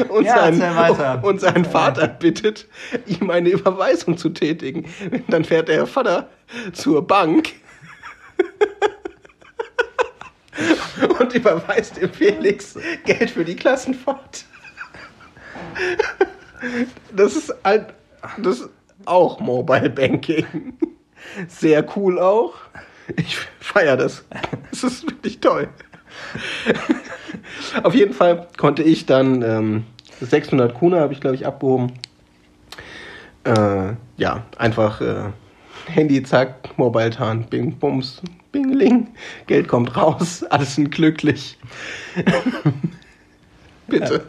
und, 0.09 0.25
ja, 0.25 0.51
seinen, 0.53 1.21
und 1.23 1.41
seinen 1.41 1.65
Vater 1.65 2.07
bittet, 2.07 2.67
ihm 3.05 3.29
eine 3.29 3.49
Überweisung 3.49 4.17
zu 4.17 4.29
tätigen. 4.29 4.85
Dann 5.27 5.43
fährt 5.43 5.67
der 5.67 5.85
Vater 5.87 6.29
zur 6.73 7.05
Bank 7.05 7.53
und 11.19 11.33
überweist 11.33 11.97
dem 11.97 12.11
Felix 12.11 12.77
Geld 13.05 13.31
für 13.31 13.45
die 13.45 13.55
Klassenfahrt. 13.55 14.45
Das 17.11 17.35
ist, 17.35 17.53
ein, 17.65 17.87
das 18.37 18.61
ist 18.61 18.69
auch 19.05 19.39
Mobile 19.39 19.89
Banking. 19.89 20.77
Sehr 21.47 21.85
cool 21.95 22.19
auch. 22.19 22.53
Ich 23.17 23.37
feiere 23.59 23.97
das. 23.97 24.23
Es 24.71 24.83
ist 24.83 25.09
wirklich 25.09 25.39
toll. 25.39 25.69
Auf 27.83 27.95
jeden 27.95 28.13
Fall 28.13 28.47
konnte 28.57 28.83
ich 28.83 29.05
dann 29.05 29.41
ähm, 29.41 29.83
600 30.21 30.73
Kuna 30.73 30.99
habe 30.99 31.13
ich 31.13 31.21
glaube 31.21 31.35
ich 31.35 31.45
abgehoben. 31.45 31.93
Äh, 33.43 33.93
ja, 34.17 34.43
einfach 34.57 35.01
äh, 35.01 35.31
Handy, 35.87 36.23
zack, 36.23 36.77
Mobile 36.77 37.09
Tarn, 37.09 37.43
Bing, 37.49 37.77
Bums, 37.77 38.21
Bingling, 38.51 39.07
Geld 39.47 39.67
kommt 39.67 39.95
raus, 39.97 40.43
alles 40.49 40.75
sind 40.75 40.91
glücklich. 40.91 41.57
Bitte. 43.87 44.21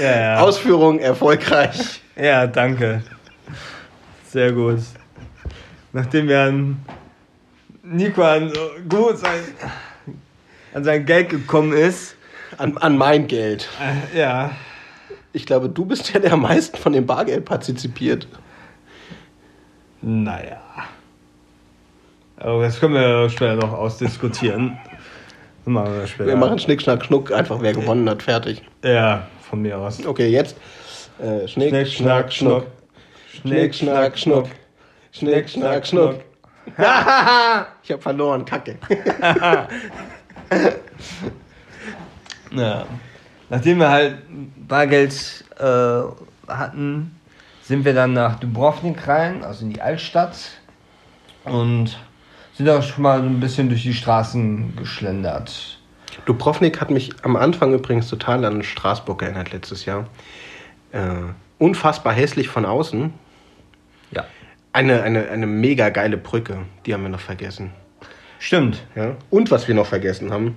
Ja, 0.00 0.20
ja. 0.20 0.38
Ausführung 0.38 1.00
erfolgreich. 1.00 2.00
Ja, 2.16 2.46
danke. 2.46 3.02
Sehr 4.30 4.52
gut. 4.52 4.78
Nachdem 5.92 6.28
wir 6.28 6.40
an 6.40 6.84
Nico 7.82 8.22
an 8.22 8.50
so 8.54 8.70
gut 8.88 9.18
sein 9.18 9.40
an 10.74 10.84
sein 10.84 11.06
Geld 11.06 11.30
gekommen 11.30 11.72
ist, 11.72 12.16
An, 12.58 12.76
an 12.78 12.96
mein 12.98 13.26
Geld. 13.26 13.68
Äh, 14.14 14.18
ja. 14.18 14.50
Ich 15.32 15.46
glaube, 15.46 15.68
du 15.68 15.84
bist 15.84 16.12
der, 16.12 16.20
der 16.20 16.34
am 16.34 16.42
meisten 16.42 16.76
von 16.76 16.92
dem 16.92 17.06
Bargeld 17.06 17.44
partizipiert. 17.44 18.28
Naja. 20.02 20.60
Aber 22.36 22.62
das 22.62 22.78
können 22.78 22.94
wir 22.94 23.28
später 23.30 23.56
noch 23.56 23.72
ausdiskutieren. 23.72 24.76
Das 25.64 25.72
machen 25.72 25.94
wir 25.98 26.06
später. 26.06 26.28
Wir 26.28 26.36
machen 26.36 26.58
Schnick, 26.58 26.82
Schnack, 26.82 27.04
Schnuck, 27.04 27.32
einfach 27.32 27.60
wer 27.60 27.72
gewonnen 27.72 28.08
hat, 28.08 28.22
fertig. 28.22 28.62
Ja, 28.84 29.26
von 29.40 29.62
mir 29.62 29.78
aus. 29.78 30.04
Okay, 30.04 30.28
jetzt. 30.28 30.56
Äh, 31.18 31.48
Schnick, 31.48 31.88
Schnack, 31.88 32.32
Schnuck. 32.32 32.66
Schnick, 33.32 33.74
Schnack, 33.74 34.18
Schnuck. 34.18 34.46
Schnick, 35.10 35.48
Schnack, 35.48 35.86
Schnuck. 35.86 36.16
ich 36.66 37.92
habe 37.92 38.02
verloren, 38.02 38.44
Kacke. 38.44 38.76
Ja. 42.54 42.86
Nachdem 43.50 43.78
wir 43.78 43.90
halt 43.90 44.18
Bargeld 44.68 45.44
äh, 45.58 46.02
hatten, 46.48 47.18
sind 47.62 47.84
wir 47.84 47.94
dann 47.94 48.12
nach 48.12 48.38
Dubrovnik 48.38 49.06
rein, 49.06 49.44
also 49.44 49.64
in 49.64 49.72
die 49.72 49.80
Altstadt. 49.80 50.36
Und 51.44 51.98
sind 52.54 52.68
auch 52.70 52.82
schon 52.82 53.02
mal 53.02 53.20
so 53.20 53.26
ein 53.26 53.40
bisschen 53.40 53.68
durch 53.68 53.82
die 53.82 53.94
Straßen 53.94 54.76
geschlendert. 54.76 55.78
Dubrovnik 56.26 56.80
hat 56.80 56.90
mich 56.90 57.10
am 57.22 57.36
Anfang 57.36 57.74
übrigens 57.74 58.08
total 58.08 58.44
an 58.44 58.62
Straßburg 58.62 59.22
erinnert 59.22 59.52
letztes 59.52 59.84
Jahr. 59.84 60.06
Äh, 60.92 61.00
unfassbar 61.58 62.12
hässlich 62.12 62.48
von 62.48 62.64
außen. 62.64 63.12
Ja. 64.12 64.24
Eine, 64.72 65.02
eine, 65.02 65.28
eine 65.28 65.46
mega 65.46 65.90
geile 65.90 66.16
Brücke, 66.16 66.60
die 66.86 66.94
haben 66.94 67.02
wir 67.02 67.08
noch 67.10 67.20
vergessen. 67.20 67.72
Stimmt. 68.44 68.82
Ja? 68.94 69.16
Und 69.30 69.50
was 69.50 69.68
wir 69.68 69.74
noch 69.74 69.86
vergessen 69.86 70.30
haben, 70.30 70.56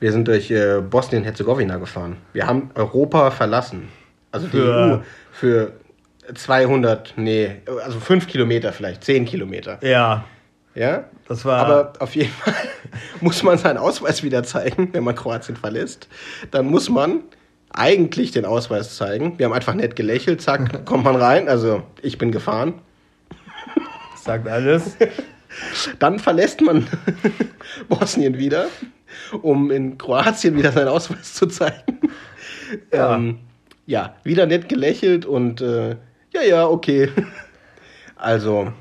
wir 0.00 0.12
sind 0.12 0.28
durch 0.28 0.50
äh, 0.50 0.82
Bosnien-Herzegowina 0.82 1.78
gefahren. 1.78 2.18
Wir 2.34 2.46
haben 2.46 2.70
Europa 2.74 3.30
verlassen. 3.30 3.88
Also 4.32 4.48
die 4.48 4.58
Für- 4.58 4.74
EU 4.74 4.98
für 5.32 5.72
200, 6.34 7.14
nee, 7.16 7.56
also 7.84 8.00
5 8.00 8.26
Kilometer 8.26 8.70
vielleicht, 8.74 9.02
10 9.04 9.24
Kilometer. 9.24 9.78
Ja, 9.82 10.24
Ja? 10.74 11.04
das 11.26 11.46
war. 11.46 11.64
Aber 11.66 11.92
auf 12.00 12.14
jeden 12.14 12.32
Fall 12.32 12.52
muss 13.22 13.42
man 13.42 13.56
seinen 13.56 13.78
Ausweis 13.78 14.22
wieder 14.22 14.42
zeigen, 14.44 14.90
wenn 14.92 15.02
man 15.02 15.14
Kroatien 15.14 15.56
verlässt. 15.56 16.08
Dann 16.50 16.66
muss 16.66 16.90
man 16.90 17.20
eigentlich 17.70 18.30
den 18.32 18.44
Ausweis 18.44 18.94
zeigen. 18.96 19.38
Wir 19.38 19.46
haben 19.46 19.54
einfach 19.54 19.72
nett 19.74 19.96
gelächelt, 19.96 20.42
zack, 20.42 20.84
kommt 20.84 21.04
man 21.04 21.16
rein. 21.16 21.48
Also 21.48 21.82
ich 22.02 22.18
bin 22.18 22.30
gefahren. 22.30 22.74
sagt 24.22 24.46
alles. 24.48 24.98
Dann 25.98 26.18
verlässt 26.18 26.60
man 26.60 26.86
Bosnien 27.88 28.38
wieder, 28.38 28.66
um 29.42 29.70
in 29.70 29.98
Kroatien 29.98 30.56
wieder 30.56 30.72
seinen 30.72 30.88
Ausweis 30.88 31.34
zu 31.34 31.46
zeigen. 31.46 31.98
Ja. 32.92 33.14
Ähm, 33.16 33.38
ja, 33.86 34.14
wieder 34.24 34.46
nett 34.46 34.68
gelächelt 34.68 35.26
und 35.26 35.60
äh, 35.60 35.90
ja, 36.32 36.42
ja, 36.46 36.66
okay. 36.66 37.10
Also, 38.16 38.72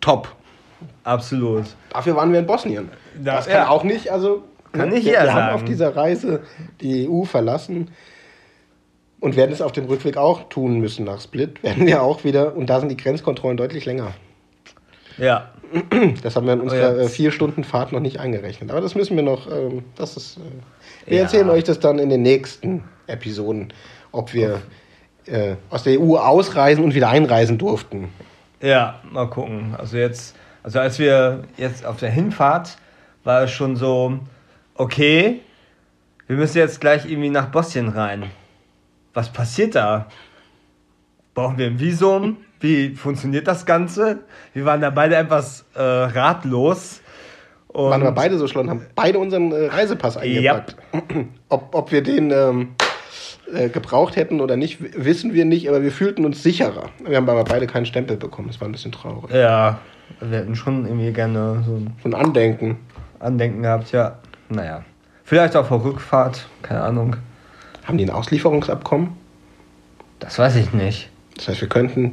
top. 0.00 0.34
Absolut. 1.04 1.64
Dafür 1.90 2.16
waren 2.16 2.32
wir 2.32 2.38
in 2.38 2.46
Bosnien. 2.46 2.88
Da- 3.22 3.36
das 3.36 3.46
kann 3.46 3.54
ja. 3.56 3.68
auch 3.68 3.84
nicht, 3.84 4.10
also 4.10 4.42
Kann 4.72 4.88
ne, 4.88 4.94
nicht 4.94 5.04
wir, 5.04 5.12
jeder 5.12 5.24
wir 5.24 5.34
haben 5.34 5.54
auf 5.54 5.64
dieser 5.64 5.94
Reise 5.94 6.40
die 6.80 7.06
EU 7.06 7.24
verlassen 7.24 7.90
und 9.20 9.36
werden 9.36 9.52
es 9.52 9.60
auf 9.60 9.72
dem 9.72 9.84
Rückweg 9.84 10.16
auch 10.16 10.48
tun 10.48 10.80
müssen 10.80 11.04
nach 11.04 11.20
Split. 11.20 11.62
Werden 11.62 11.86
wir 11.86 12.02
auch 12.02 12.24
wieder, 12.24 12.56
und 12.56 12.70
da 12.70 12.80
sind 12.80 12.88
die 12.88 12.96
Grenzkontrollen 12.96 13.58
deutlich 13.58 13.84
länger. 13.84 14.14
Ja. 15.18 15.50
Das 16.22 16.36
haben 16.36 16.46
wir 16.46 16.52
in 16.52 16.60
unserer 16.60 16.92
Oh 16.94 16.96
ja. 16.98 17.02
äh, 17.04 17.08
vier 17.08 17.32
Stunden 17.32 17.64
Fahrt 17.64 17.90
noch 17.92 18.00
nicht 18.00 18.20
eingerechnet. 18.20 18.70
Aber 18.70 18.80
das 18.80 18.94
müssen 18.94 19.16
wir 19.16 19.22
noch, 19.24 19.50
ähm, 19.50 19.84
das 19.96 20.16
ist, 20.16 20.36
äh, 20.36 21.10
wir 21.10 21.16
Ja. 21.18 21.22
erzählen 21.24 21.50
euch 21.50 21.64
das 21.64 21.80
dann 21.80 21.98
in 21.98 22.08
den 22.08 22.22
nächsten 22.22 22.84
Episoden, 23.08 23.72
ob 24.12 24.32
wir 24.32 24.62
äh, 25.26 25.56
aus 25.70 25.82
der 25.82 26.00
EU 26.00 26.16
ausreisen 26.16 26.84
und 26.84 26.94
wieder 26.94 27.08
einreisen 27.08 27.58
durften. 27.58 28.08
Ja, 28.60 29.00
mal 29.10 29.28
gucken. 29.28 29.74
Also 29.76 29.96
jetzt, 29.96 30.36
also 30.62 30.78
als 30.78 30.98
wir 31.00 31.42
jetzt 31.56 31.84
auf 31.84 31.98
der 31.98 32.10
Hinfahrt 32.10 32.76
war 33.24 33.42
es 33.42 33.50
schon 33.50 33.74
so, 33.76 34.18
okay, 34.74 35.40
wir 36.28 36.36
müssen 36.36 36.58
jetzt 36.58 36.80
gleich 36.80 37.06
irgendwie 37.10 37.30
nach 37.30 37.46
Bosnien 37.50 37.88
rein. 37.88 38.24
Was 39.14 39.32
passiert 39.32 39.74
da? 39.74 40.06
Brauchen 41.34 41.58
wir 41.58 41.66
ein 41.66 41.80
Visum? 41.80 42.36
Wie 42.60 42.94
funktioniert 42.94 43.46
das 43.46 43.66
Ganze? 43.66 44.20
Wir 44.54 44.64
waren 44.64 44.80
da 44.80 44.90
beide 44.90 45.16
etwas 45.16 45.64
äh, 45.74 45.82
ratlos. 45.82 47.00
Und 47.68 47.90
waren 47.90 48.02
wir 48.02 48.12
beide 48.12 48.38
so 48.38 48.46
schlau 48.46 48.62
und 48.62 48.70
haben 48.70 48.86
beide 48.94 49.18
unseren 49.18 49.52
äh, 49.52 49.66
Reisepass 49.66 50.16
eingepackt. 50.16 50.76
Ob, 51.50 51.74
ob 51.74 51.92
wir 51.92 52.02
den 52.02 52.30
ähm, 52.30 52.68
äh, 53.52 53.68
gebraucht 53.68 54.16
hätten 54.16 54.40
oder 54.40 54.56
nicht, 54.56 54.78
wissen 54.96 55.34
wir 55.34 55.44
nicht, 55.44 55.68
aber 55.68 55.82
wir 55.82 55.92
fühlten 55.92 56.24
uns 56.24 56.42
sicherer. 56.42 56.90
Wir 57.04 57.16
haben 57.16 57.28
aber 57.28 57.44
beide 57.44 57.66
keinen 57.66 57.86
Stempel 57.86 58.16
bekommen, 58.16 58.48
das 58.48 58.60
war 58.60 58.68
ein 58.68 58.72
bisschen 58.72 58.92
traurig. 58.92 59.30
Ja, 59.32 59.78
wir 60.20 60.38
hätten 60.38 60.56
schon 60.56 60.86
irgendwie 60.86 61.12
gerne 61.12 61.62
so 61.66 61.76
ein 61.76 61.92
So 62.02 62.08
ein 62.08 62.14
Andenken. 62.14 62.78
Andenken 63.20 63.62
gehabt, 63.62 63.92
ja. 63.92 64.18
Naja. 64.48 64.84
Vielleicht 65.24 65.54
auf 65.56 65.68
der 65.68 65.84
Rückfahrt, 65.84 66.48
keine 66.62 66.82
Ahnung. 66.82 67.16
Haben 67.84 67.98
die 67.98 68.04
ein 68.04 68.10
Auslieferungsabkommen? 68.10 69.10
Das 70.18 70.38
weiß 70.38 70.56
ich 70.56 70.72
nicht. 70.72 71.10
Das 71.36 71.48
heißt, 71.48 71.60
wir 71.60 71.68
könnten. 71.68 72.12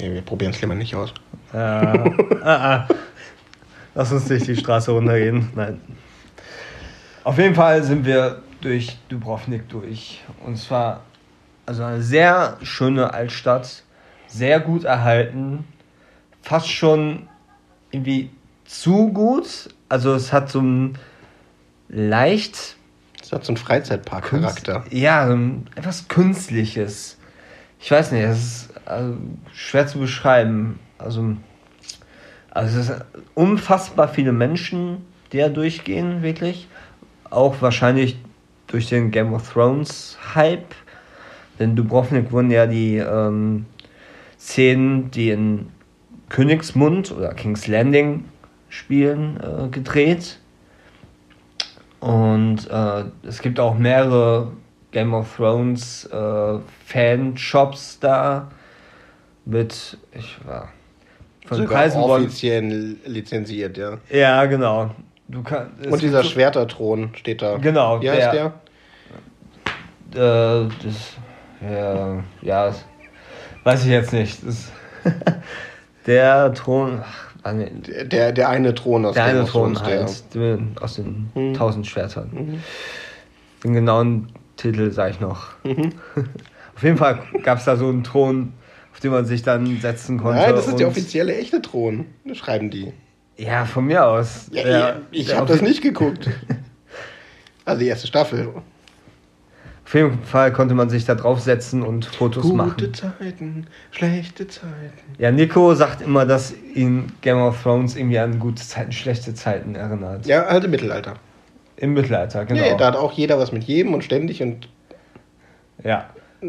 Nee, 0.00 0.14
wir 0.14 0.22
probieren 0.22 0.52
es 0.52 0.60
lieber 0.60 0.74
nicht 0.74 0.94
aus. 0.94 1.12
Äh, 1.52 1.56
ah, 1.56 2.28
ah. 2.42 2.88
Lass 3.94 4.12
uns 4.12 4.28
nicht 4.28 4.46
die 4.46 4.56
Straße 4.56 4.90
runtergehen. 4.92 5.50
Nein. 5.54 5.80
Auf 7.24 7.36
jeden 7.38 7.54
Fall 7.54 7.82
sind 7.82 8.04
wir 8.04 8.42
durch 8.60 8.96
Dubrovnik 9.08 9.68
durch. 9.68 10.22
Und 10.44 10.56
zwar 10.56 11.02
also 11.66 11.82
eine 11.84 12.02
sehr 12.02 12.56
schöne 12.62 13.12
Altstadt, 13.12 13.82
sehr 14.26 14.60
gut 14.60 14.84
erhalten, 14.84 15.64
fast 16.42 16.68
schon 16.70 17.28
irgendwie 17.90 18.30
zu 18.64 19.08
gut. 19.08 19.68
Also 19.88 20.14
es 20.14 20.32
hat 20.32 20.50
so 20.50 20.60
ein 20.60 20.98
leicht 21.88 22.76
Das 23.20 23.32
hat 23.32 23.44
so 23.44 23.50
einen 23.50 23.56
Freizeitpark-Charakter. 23.56 24.84
Ja, 24.90 25.26
so 25.26 25.32
ein- 25.34 25.66
etwas 25.74 26.08
Künstliches. 26.08 27.16
Ich 27.80 27.90
weiß 27.90 28.12
nicht, 28.12 28.22
es 28.22 28.38
ist 28.38 28.67
also, 28.88 29.16
schwer 29.52 29.86
zu 29.86 29.98
beschreiben. 29.98 30.78
Also, 30.98 31.36
also 32.50 32.80
es 32.80 32.86
sind 32.86 33.04
unfassbar 33.34 34.08
viele 34.08 34.32
Menschen, 34.32 35.04
die 35.32 35.38
da 35.38 35.48
durchgehen, 35.48 36.22
wirklich. 36.22 36.68
Auch 37.30 37.60
wahrscheinlich 37.60 38.18
durch 38.66 38.88
den 38.88 39.10
Game 39.10 39.34
of 39.34 39.52
Thrones 39.52 40.18
Hype. 40.34 40.74
Denn 41.58 41.76
Dubrovnik 41.76 42.32
wurden 42.32 42.50
ja 42.50 42.66
die 42.66 42.96
ähm, 42.96 43.66
Szenen, 44.38 45.10
die 45.10 45.30
in 45.30 45.68
Königsmund 46.28 47.12
oder 47.12 47.34
King's 47.34 47.66
Landing 47.66 48.24
spielen, 48.68 49.38
äh, 49.40 49.68
gedreht. 49.68 50.38
Und 52.00 52.70
äh, 52.70 53.04
es 53.22 53.40
gibt 53.40 53.58
auch 53.58 53.76
mehrere 53.76 54.52
Game 54.92 55.14
of 55.14 55.36
Thrones 55.36 56.06
äh, 56.06 56.58
Fanshops 56.86 57.98
da 57.98 58.50
mit, 59.48 59.96
ich 60.12 60.36
war 60.46 60.68
von 61.46 61.56
Sogar 61.58 61.78
Preisen 61.78 62.02
wollen. 62.02 62.24
offiziell 62.26 62.96
lizenziert, 63.06 63.76
ja. 63.78 63.98
Ja, 64.10 64.44
genau. 64.44 64.90
Du 65.28 65.42
kann, 65.42 65.70
Und 65.90 66.00
dieser 66.02 66.20
gibt 66.22 66.32
Schwerterthron 66.32 67.10
steht 67.14 67.40
da. 67.42 67.56
Genau, 67.56 68.00
Wie 68.02 68.10
heißt 68.10 68.32
der? 68.34 68.52
so- 70.14 70.18
äh, 70.18 70.68
das, 70.82 71.12
ja, 71.60 72.22
ja, 72.42 72.66
das 72.66 72.84
weiß 73.64 73.84
ich 73.84 73.90
jetzt 73.90 74.12
nicht. 74.12 74.38
Das, 74.46 74.70
der 76.06 76.52
Thron, 76.54 77.00
ach, 77.02 77.34
ah, 77.42 77.52
nee, 77.52 77.70
Der, 78.04 78.32
der 78.32 78.48
eine 78.48 78.74
Thron 78.74 79.04
aus 79.04 79.14
der 79.14 79.24
eine 79.24 79.44
Thron 79.46 79.74
der- 79.74 79.82
halt, 79.82 80.34
der 80.34 80.58
aus 80.80 80.94
den 80.96 81.30
Mhm. 81.34 81.54
tausend 81.54 81.86
Schwertern. 81.86 82.30
Mhm. 82.32 82.62
Den 83.64 83.72
genauen 83.74 84.28
Titel 84.56 84.90
sage 84.92 85.10
ich 85.12 85.20
noch. 85.20 85.48
Mhm. 85.64 85.92
Auf 86.76 86.82
jeden 86.84 86.96
Fall 86.96 87.18
gab 87.42 87.58
es 87.58 87.64
da 87.64 87.76
so 87.76 87.88
einen 87.88 88.04
Thron, 88.04 88.52
auf 88.98 89.02
den 89.02 89.12
man 89.12 89.24
sich 89.26 89.44
dann 89.44 89.80
setzen 89.80 90.18
konnte. 90.18 90.40
Nein, 90.42 90.56
das 90.56 90.66
ist 90.66 90.76
der 90.80 90.88
offizielle 90.88 91.36
echte 91.36 91.62
Thron, 91.62 92.06
schreiben 92.32 92.68
die. 92.68 92.92
Ja, 93.36 93.64
von 93.64 93.84
mir 93.86 94.04
aus. 94.04 94.48
Ja, 94.50 94.64
Der- 94.64 95.00
ich 95.12 95.36
habe 95.36 95.46
das 95.46 95.62
nicht 95.62 95.82
geguckt. 95.82 96.28
Also 97.64 97.80
die 97.80 97.86
erste 97.88 98.06
Staffel. 98.06 98.48
Auf 99.84 99.94
jeden 99.94 100.22
Fall 100.24 100.52
konnte 100.54 100.74
man 100.74 100.88
sich 100.88 101.04
da 101.04 101.14
draufsetzen 101.14 101.82
und 101.82 102.06
Fotos 102.06 102.42
Gute 102.44 102.56
machen. 102.56 102.94
Zeiten, 102.94 103.66
schlechte 103.90 104.48
Zeiten. 104.48 104.68
Ja, 105.18 105.30
Nico 105.30 105.74
sagt 105.74 106.00
immer, 106.00 106.24
dass 106.24 106.54
ihn 106.74 107.12
Game 107.20 107.36
of 107.36 107.62
Thrones 107.62 107.94
irgendwie 107.94 108.18
an 108.18 108.38
gute 108.38 108.62
Zeiten, 108.66 108.90
schlechte 108.92 109.34
Zeiten 109.34 109.74
erinnert. 109.74 110.24
Ja, 110.24 110.44
alte 110.46 110.66
Mittelalter. 110.66 111.16
Im 111.76 111.92
Mittelalter, 111.92 112.46
genau. 112.46 112.62
Nee, 112.62 112.74
da 112.78 112.86
hat 112.86 112.96
auch 112.96 113.12
jeder 113.12 113.38
was 113.38 113.52
mit 113.52 113.64
jedem 113.64 113.92
und 113.92 114.02
ständig 114.02 114.42
und. 114.42 114.70
ja. 115.84 116.08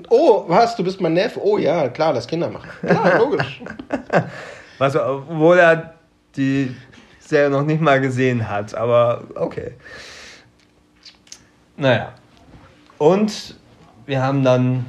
Oh, 0.10 0.46
was, 0.48 0.76
du 0.76 0.84
bist 0.84 1.02
mein 1.02 1.14
Neffe? 1.14 1.42
Oh 1.44 1.58
ja, 1.58 1.90
klar, 1.90 2.14
das 2.14 2.28
Kinder 2.28 2.50
machen. 2.50 2.70
Klar, 2.82 3.18
logisch. 3.18 3.62
Was, 4.78 4.96
obwohl 4.96 5.58
er 5.58 5.96
die 6.36 6.76
Serie 7.20 7.50
noch 7.50 7.64
nicht 7.64 7.82
mal 7.82 8.00
gesehen 8.00 8.50
hat, 8.50 8.76
aber 8.76 9.24
okay. 9.36 9.74
Naja. 11.78 12.14
Und 12.98 13.56
wir 14.06 14.22
haben 14.22 14.44
dann 14.44 14.86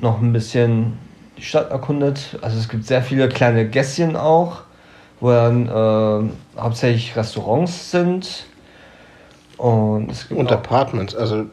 noch 0.00 0.20
ein 0.20 0.32
bisschen 0.32 0.98
die 1.38 1.42
Stadt 1.42 1.70
erkundet. 1.70 2.38
Also 2.42 2.58
es 2.58 2.68
gibt 2.68 2.84
sehr 2.86 3.02
viele 3.02 3.28
kleine 3.28 3.68
Gässchen 3.68 4.16
auch, 4.16 4.62
wo 5.20 5.30
dann 5.30 5.68
äh, 5.68 6.60
hauptsächlich 6.60 7.16
Restaurants 7.16 7.90
sind. 7.90 8.44
Und, 9.56 10.10
es 10.10 10.28
gibt 10.28 10.40
Und 10.40 10.50
Apartments. 10.50 11.14
Also 11.14 11.46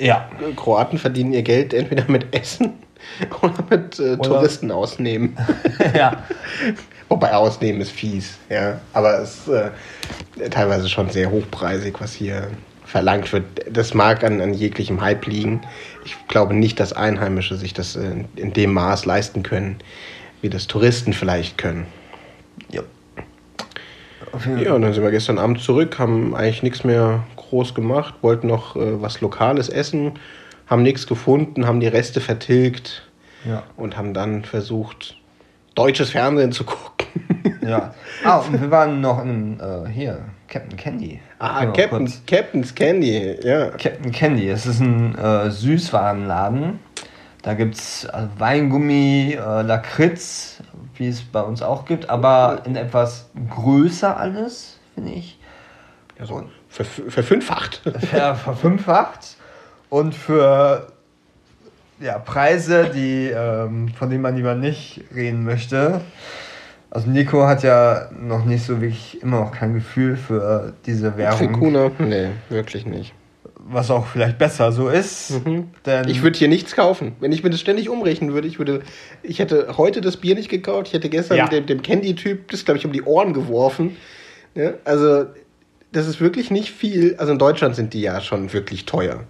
ja. 0.00 0.28
Kroaten 0.56 0.98
verdienen 0.98 1.32
ihr 1.32 1.42
Geld 1.42 1.74
entweder 1.74 2.04
mit 2.08 2.34
Essen 2.34 2.72
oder 3.42 3.64
mit 3.68 3.98
äh, 3.98 4.12
Oder- 4.14 4.22
Touristen 4.22 4.70
ausnehmen. 4.70 5.36
ja. 5.94 6.24
Wobei 7.08 7.32
ausnehmen 7.34 7.80
ist 7.80 7.90
fies, 7.90 8.38
ja. 8.48 8.80
Aber 8.92 9.18
es 9.20 9.46
ist 9.46 9.48
äh, 9.48 10.50
teilweise 10.50 10.88
schon 10.88 11.10
sehr 11.10 11.30
hochpreisig, 11.30 12.00
was 12.00 12.12
hier 12.12 12.48
verlangt 12.84 13.32
wird. 13.32 13.44
Das 13.70 13.94
mag 13.94 14.22
an, 14.24 14.40
an 14.40 14.54
jeglichem 14.54 15.00
Hype 15.00 15.26
liegen. 15.26 15.60
Ich 16.04 16.16
glaube 16.28 16.54
nicht, 16.54 16.78
dass 16.80 16.92
Einheimische 16.92 17.56
sich 17.56 17.74
das 17.74 17.96
äh, 17.96 18.24
in 18.36 18.52
dem 18.52 18.72
Maß 18.72 19.06
leisten 19.06 19.42
können, 19.42 19.78
wie 20.40 20.48
das 20.50 20.66
Touristen 20.66 21.12
vielleicht 21.12 21.58
können. 21.58 21.86
ja. 22.70 22.82
Ja, 24.62 24.74
und 24.74 24.82
dann 24.82 24.92
sind 24.92 25.02
wir 25.02 25.10
gestern 25.10 25.38
Abend 25.38 25.60
zurück, 25.60 25.98
haben 25.98 26.36
eigentlich 26.36 26.62
nichts 26.62 26.84
mehr 26.84 27.24
groß 27.50 27.74
gemacht, 27.74 28.14
wollten 28.22 28.46
noch 28.46 28.76
äh, 28.76 29.00
was 29.02 29.20
Lokales 29.20 29.68
essen, 29.68 30.14
haben 30.66 30.82
nichts 30.82 31.06
gefunden, 31.06 31.66
haben 31.66 31.80
die 31.80 31.88
Reste 31.88 32.20
vertilgt 32.20 33.02
Ja. 33.44 33.62
und 33.76 33.96
haben 33.96 34.14
dann 34.14 34.44
versucht, 34.44 35.16
deutsches 35.74 36.10
Fernsehen 36.10 36.52
zu 36.52 36.64
gucken. 36.64 37.06
ja. 37.62 37.94
Ah, 38.24 38.38
und 38.38 38.60
wir 38.60 38.70
waren 38.70 39.00
noch 39.00 39.22
in, 39.22 39.58
äh, 39.60 39.88
hier, 39.88 40.20
Captain 40.48 40.76
Candy. 40.76 41.20
Ah, 41.38 41.66
Captain, 41.66 41.88
kurz- 42.06 42.22
Captain's 42.26 42.74
Candy, 42.74 43.36
ja. 43.42 43.70
Captain 43.70 44.10
Candy, 44.12 44.48
es 44.48 44.66
ist 44.66 44.80
ein 44.80 45.16
äh, 45.16 45.50
Süßwarenladen. 45.50 46.78
Da 47.42 47.54
gibt 47.54 47.74
es 47.76 48.04
äh, 48.04 48.26
Weingummi, 48.38 49.32
äh, 49.40 49.62
Lakritz, 49.62 50.62
wie 50.96 51.08
es 51.08 51.22
bei 51.22 51.40
uns 51.40 51.62
auch 51.62 51.84
gibt, 51.86 52.10
aber 52.10 52.62
in 52.66 52.76
etwas 52.76 53.30
größer 53.48 54.16
alles, 54.16 54.78
finde 54.94 55.12
ich. 55.12 55.38
Also 56.18 56.42
ver 56.70 56.84
verfünffacht. 56.84 57.82
Ver 58.10 58.34
verfünffacht. 58.36 59.36
Und 59.88 60.14
für 60.14 60.86
ja, 62.00 62.18
Preise, 62.18 62.90
die, 62.94 63.26
ähm, 63.28 63.88
von 63.88 64.08
denen 64.08 64.22
man 64.22 64.36
lieber 64.36 64.54
nicht 64.54 65.02
reden 65.14 65.44
möchte. 65.44 66.00
Also 66.90 67.10
Nico 67.10 67.46
hat 67.46 67.62
ja 67.62 68.08
noch 68.18 68.44
nicht 68.44 68.64
so 68.64 68.80
wirklich 68.80 69.22
immer 69.22 69.40
noch 69.40 69.52
kein 69.52 69.74
Gefühl 69.74 70.16
für 70.16 70.72
diese 70.86 71.12
Für 71.12 71.18
Währung. 71.18 71.52
Kuna? 71.52 71.90
Nee, 71.98 72.28
wirklich 72.48 72.86
nicht. 72.86 73.12
Was 73.72 73.90
auch 73.90 74.06
vielleicht 74.06 74.38
besser 74.38 74.72
so 74.72 74.88
ist. 74.88 75.40
Denn 75.86 76.08
Ich 76.08 76.22
würde 76.22 76.36
hier 76.38 76.48
nichts 76.48 76.74
kaufen. 76.74 77.14
Wenn 77.20 77.30
ich 77.30 77.44
mir 77.44 77.50
das 77.50 77.60
ständig 77.60 77.88
umrechnen 77.88 78.32
würde, 78.32 78.48
ich 78.48 78.58
würde, 78.58 78.80
ich 79.22 79.38
hätte 79.38 79.76
heute 79.76 80.00
das 80.00 80.16
Bier 80.16 80.34
nicht 80.34 80.48
gekauft, 80.48 80.88
ich 80.88 80.94
hätte 80.94 81.08
gestern 81.10 81.36
Ja. 81.36 81.46
dem, 81.46 81.66
dem 81.66 81.82
Candy-Typ 81.82 82.50
das, 82.50 82.64
glaube 82.64 82.78
ich, 82.78 82.86
um 82.86 82.92
die 82.92 83.02
Ohren 83.02 83.34
geworfen. 83.34 83.96
Ja, 84.56 84.72
also, 84.84 85.26
das 85.92 86.06
ist 86.06 86.20
wirklich 86.20 86.50
nicht 86.50 86.70
viel. 86.70 87.16
Also 87.18 87.32
in 87.32 87.38
Deutschland 87.38 87.74
sind 87.76 87.94
die 87.94 88.00
ja 88.00 88.20
schon 88.20 88.52
wirklich 88.52 88.86
teuer. 88.86 89.24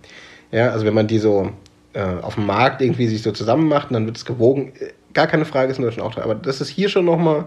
Ja, 0.53 0.71
also 0.71 0.85
wenn 0.85 0.95
man 0.95 1.07
die 1.07 1.19
so 1.19 1.51
äh, 1.93 2.03
auf 2.23 2.35
dem 2.35 2.47
Markt 2.47 2.83
irgendwie 2.83 3.07
sich 3.07 3.23
so 3.23 3.33
zusammen 3.33 3.69
macht 3.69 3.89
und 3.89 3.95
dann 3.95 4.07
wird 4.07 4.17
es 4.17 4.25
gewogen, 4.25 4.73
äh, 4.79 4.93
gar 5.15 5.27
keine 5.27 5.45
Frage, 5.45 5.71
ist 5.71 5.79
in 5.79 5.85
Deutschland 5.85 6.09
auch 6.09 6.15
teuer. 6.15 6.25
Aber 6.25 6.35
das 6.35 6.61
ist 6.61 6.69
hier 6.69 6.89
schon 6.89 7.05
nochmal 7.05 7.47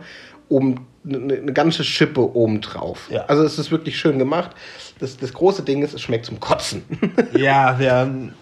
um 0.49 0.85
eine, 1.05 1.35
eine 1.35 1.53
ganze 1.53 1.83
Schippe 1.83 2.35
obendrauf. 2.35 3.09
Ja. 3.09 3.25
Also 3.25 3.43
es 3.43 3.59
ist 3.59 3.71
wirklich 3.71 3.97
schön 3.97 4.19
gemacht. 4.19 4.51
Das, 4.99 5.17
das 5.17 5.33
große 5.33 5.63
Ding 5.63 5.83
ist, 5.83 5.93
es 5.93 6.01
schmeckt 6.01 6.25
zum 6.25 6.39
Kotzen. 6.39 6.83
Ja, 7.37 7.77
wir 7.79 7.93
hatten 7.93 8.33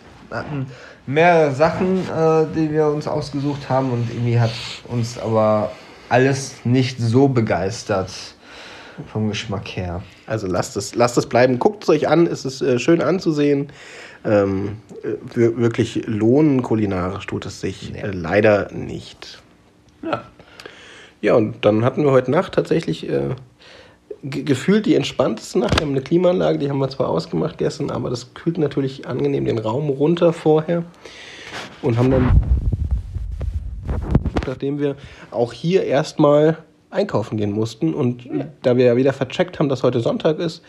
mehrere 1.05 1.53
Sachen, 1.53 1.99
äh, 2.09 2.45
die 2.55 2.71
wir 2.71 2.87
uns 2.87 3.07
ausgesucht 3.07 3.69
haben 3.69 3.91
und 3.91 4.09
irgendwie 4.09 4.39
hat 4.39 4.51
uns 4.87 5.17
aber 5.17 5.71
alles 6.09 6.65
nicht 6.65 6.99
so 6.99 7.27
begeistert 7.27 8.11
vom 9.11 9.29
Geschmack 9.29 9.67
her. 9.69 10.01
Also 10.31 10.47
lasst 10.47 10.77
es, 10.77 10.95
lasst 10.95 11.17
es 11.17 11.25
bleiben. 11.27 11.59
Guckt 11.59 11.83
es 11.83 11.89
euch 11.89 12.07
an, 12.07 12.25
es 12.25 12.45
ist 12.45 12.61
äh, 12.61 12.79
schön 12.79 13.01
anzusehen. 13.01 13.67
Ähm, 14.23 14.77
äh, 15.03 15.15
wir- 15.35 15.57
wirklich 15.57 16.03
lohnen 16.07 16.61
kulinarisch 16.63 17.27
tut 17.27 17.45
es 17.45 17.59
sich 17.59 17.91
Nee. 17.91 17.99
äh, 17.99 18.11
leider 18.11 18.71
nicht. 18.71 19.41
Ja. 20.01 20.23
Ja, 21.19 21.35
und 21.35 21.65
dann 21.65 21.83
hatten 21.83 22.03
wir 22.05 22.11
heute 22.11 22.31
Nacht 22.31 22.53
tatsächlich 22.53 23.09
äh, 23.09 23.35
ge- 24.23 24.43
gefühlt 24.43 24.85
die 24.85 24.95
entspannteste 24.95 25.59
Nacht. 25.59 25.79
Wir 25.79 25.85
haben 25.85 25.91
eine 25.91 26.01
Klimaanlage, 26.01 26.59
die 26.59 26.69
haben 26.69 26.79
wir 26.79 26.87
zwar 26.89 27.09
ausgemacht 27.09 27.57
gestern, 27.57 27.91
aber 27.91 28.09
das 28.09 28.33
kühlt 28.33 28.57
natürlich 28.57 29.07
angenehm 29.07 29.43
den 29.43 29.57
Raum 29.59 29.89
runter 29.89 30.31
vorher. 30.31 30.85
Und 31.81 31.97
haben 31.97 32.09
dann, 32.09 32.39
nachdem 34.47 34.79
wir 34.79 34.95
auch 35.29 35.51
hier 35.51 35.83
erstmal 35.83 36.57
einkaufen 36.91 37.37
gehen 37.37 37.51
mussten 37.51 37.93
und 37.93 38.27
da 38.61 38.77
wir 38.77 38.85
ja 38.85 38.95
wieder 38.95 39.13
vercheckt 39.13 39.59
haben, 39.59 39.69
dass 39.69 39.81
heute 39.83 40.01
Sonntag 40.01 40.39
ist, 40.39 40.61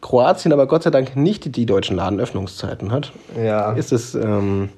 Kroatien 0.00 0.52
aber 0.52 0.66
Gott 0.66 0.82
sei 0.84 0.90
Dank 0.90 1.16
nicht 1.16 1.54
die 1.56 1.66
deutschen 1.66 1.96
Ladenöffnungszeiten 1.96 2.90
hat, 2.92 3.12
Ja. 3.40 3.72
ist 3.72 3.92
es 3.92 4.14
ähm, 4.14 4.70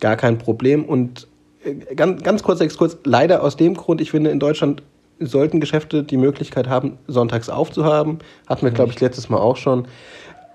gar 0.00 0.16
kein 0.16 0.38
Problem. 0.38 0.84
Und 0.84 1.26
äh, 1.64 1.94
ganz, 1.94 2.22
ganz 2.22 2.42
kurzer 2.42 2.64
Exkurs, 2.64 2.98
leider 3.04 3.42
aus 3.42 3.56
dem 3.56 3.74
Grund, 3.74 4.00
ich 4.00 4.10
finde, 4.10 4.30
in 4.30 4.38
Deutschland 4.40 4.82
sollten 5.20 5.58
Geschäfte 5.60 6.04
die 6.04 6.16
Möglichkeit 6.16 6.68
haben, 6.68 6.98
sonntags 7.08 7.48
aufzuhaben. 7.48 8.18
Hatten 8.46 8.64
wir, 8.64 8.70
glaube 8.70 8.92
ich, 8.92 9.00
letztes 9.00 9.28
Mal 9.28 9.38
auch 9.38 9.56
schon. 9.56 9.88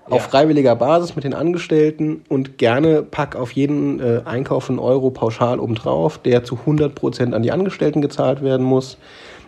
Auf 0.06 0.22
Ja. 0.24 0.28
freiwilliger 0.28 0.76
Basis 0.76 1.16
mit 1.16 1.24
den 1.24 1.32
Angestellten 1.34 2.22
und 2.28 2.58
gerne 2.58 3.02
pack 3.02 3.36
auf 3.36 3.52
jeden 3.52 4.00
äh, 4.00 4.20
Einkauf 4.26 4.68
einen 4.68 4.78
Euro 4.78 5.10
pauschal 5.10 5.58
obendrauf, 5.58 6.18
der 6.18 6.44
zu 6.44 6.58
100% 6.66 7.32
an 7.34 7.42
die 7.42 7.52
Angestellten 7.52 8.02
gezahlt 8.02 8.42
werden 8.42 8.64
muss. 8.66 8.98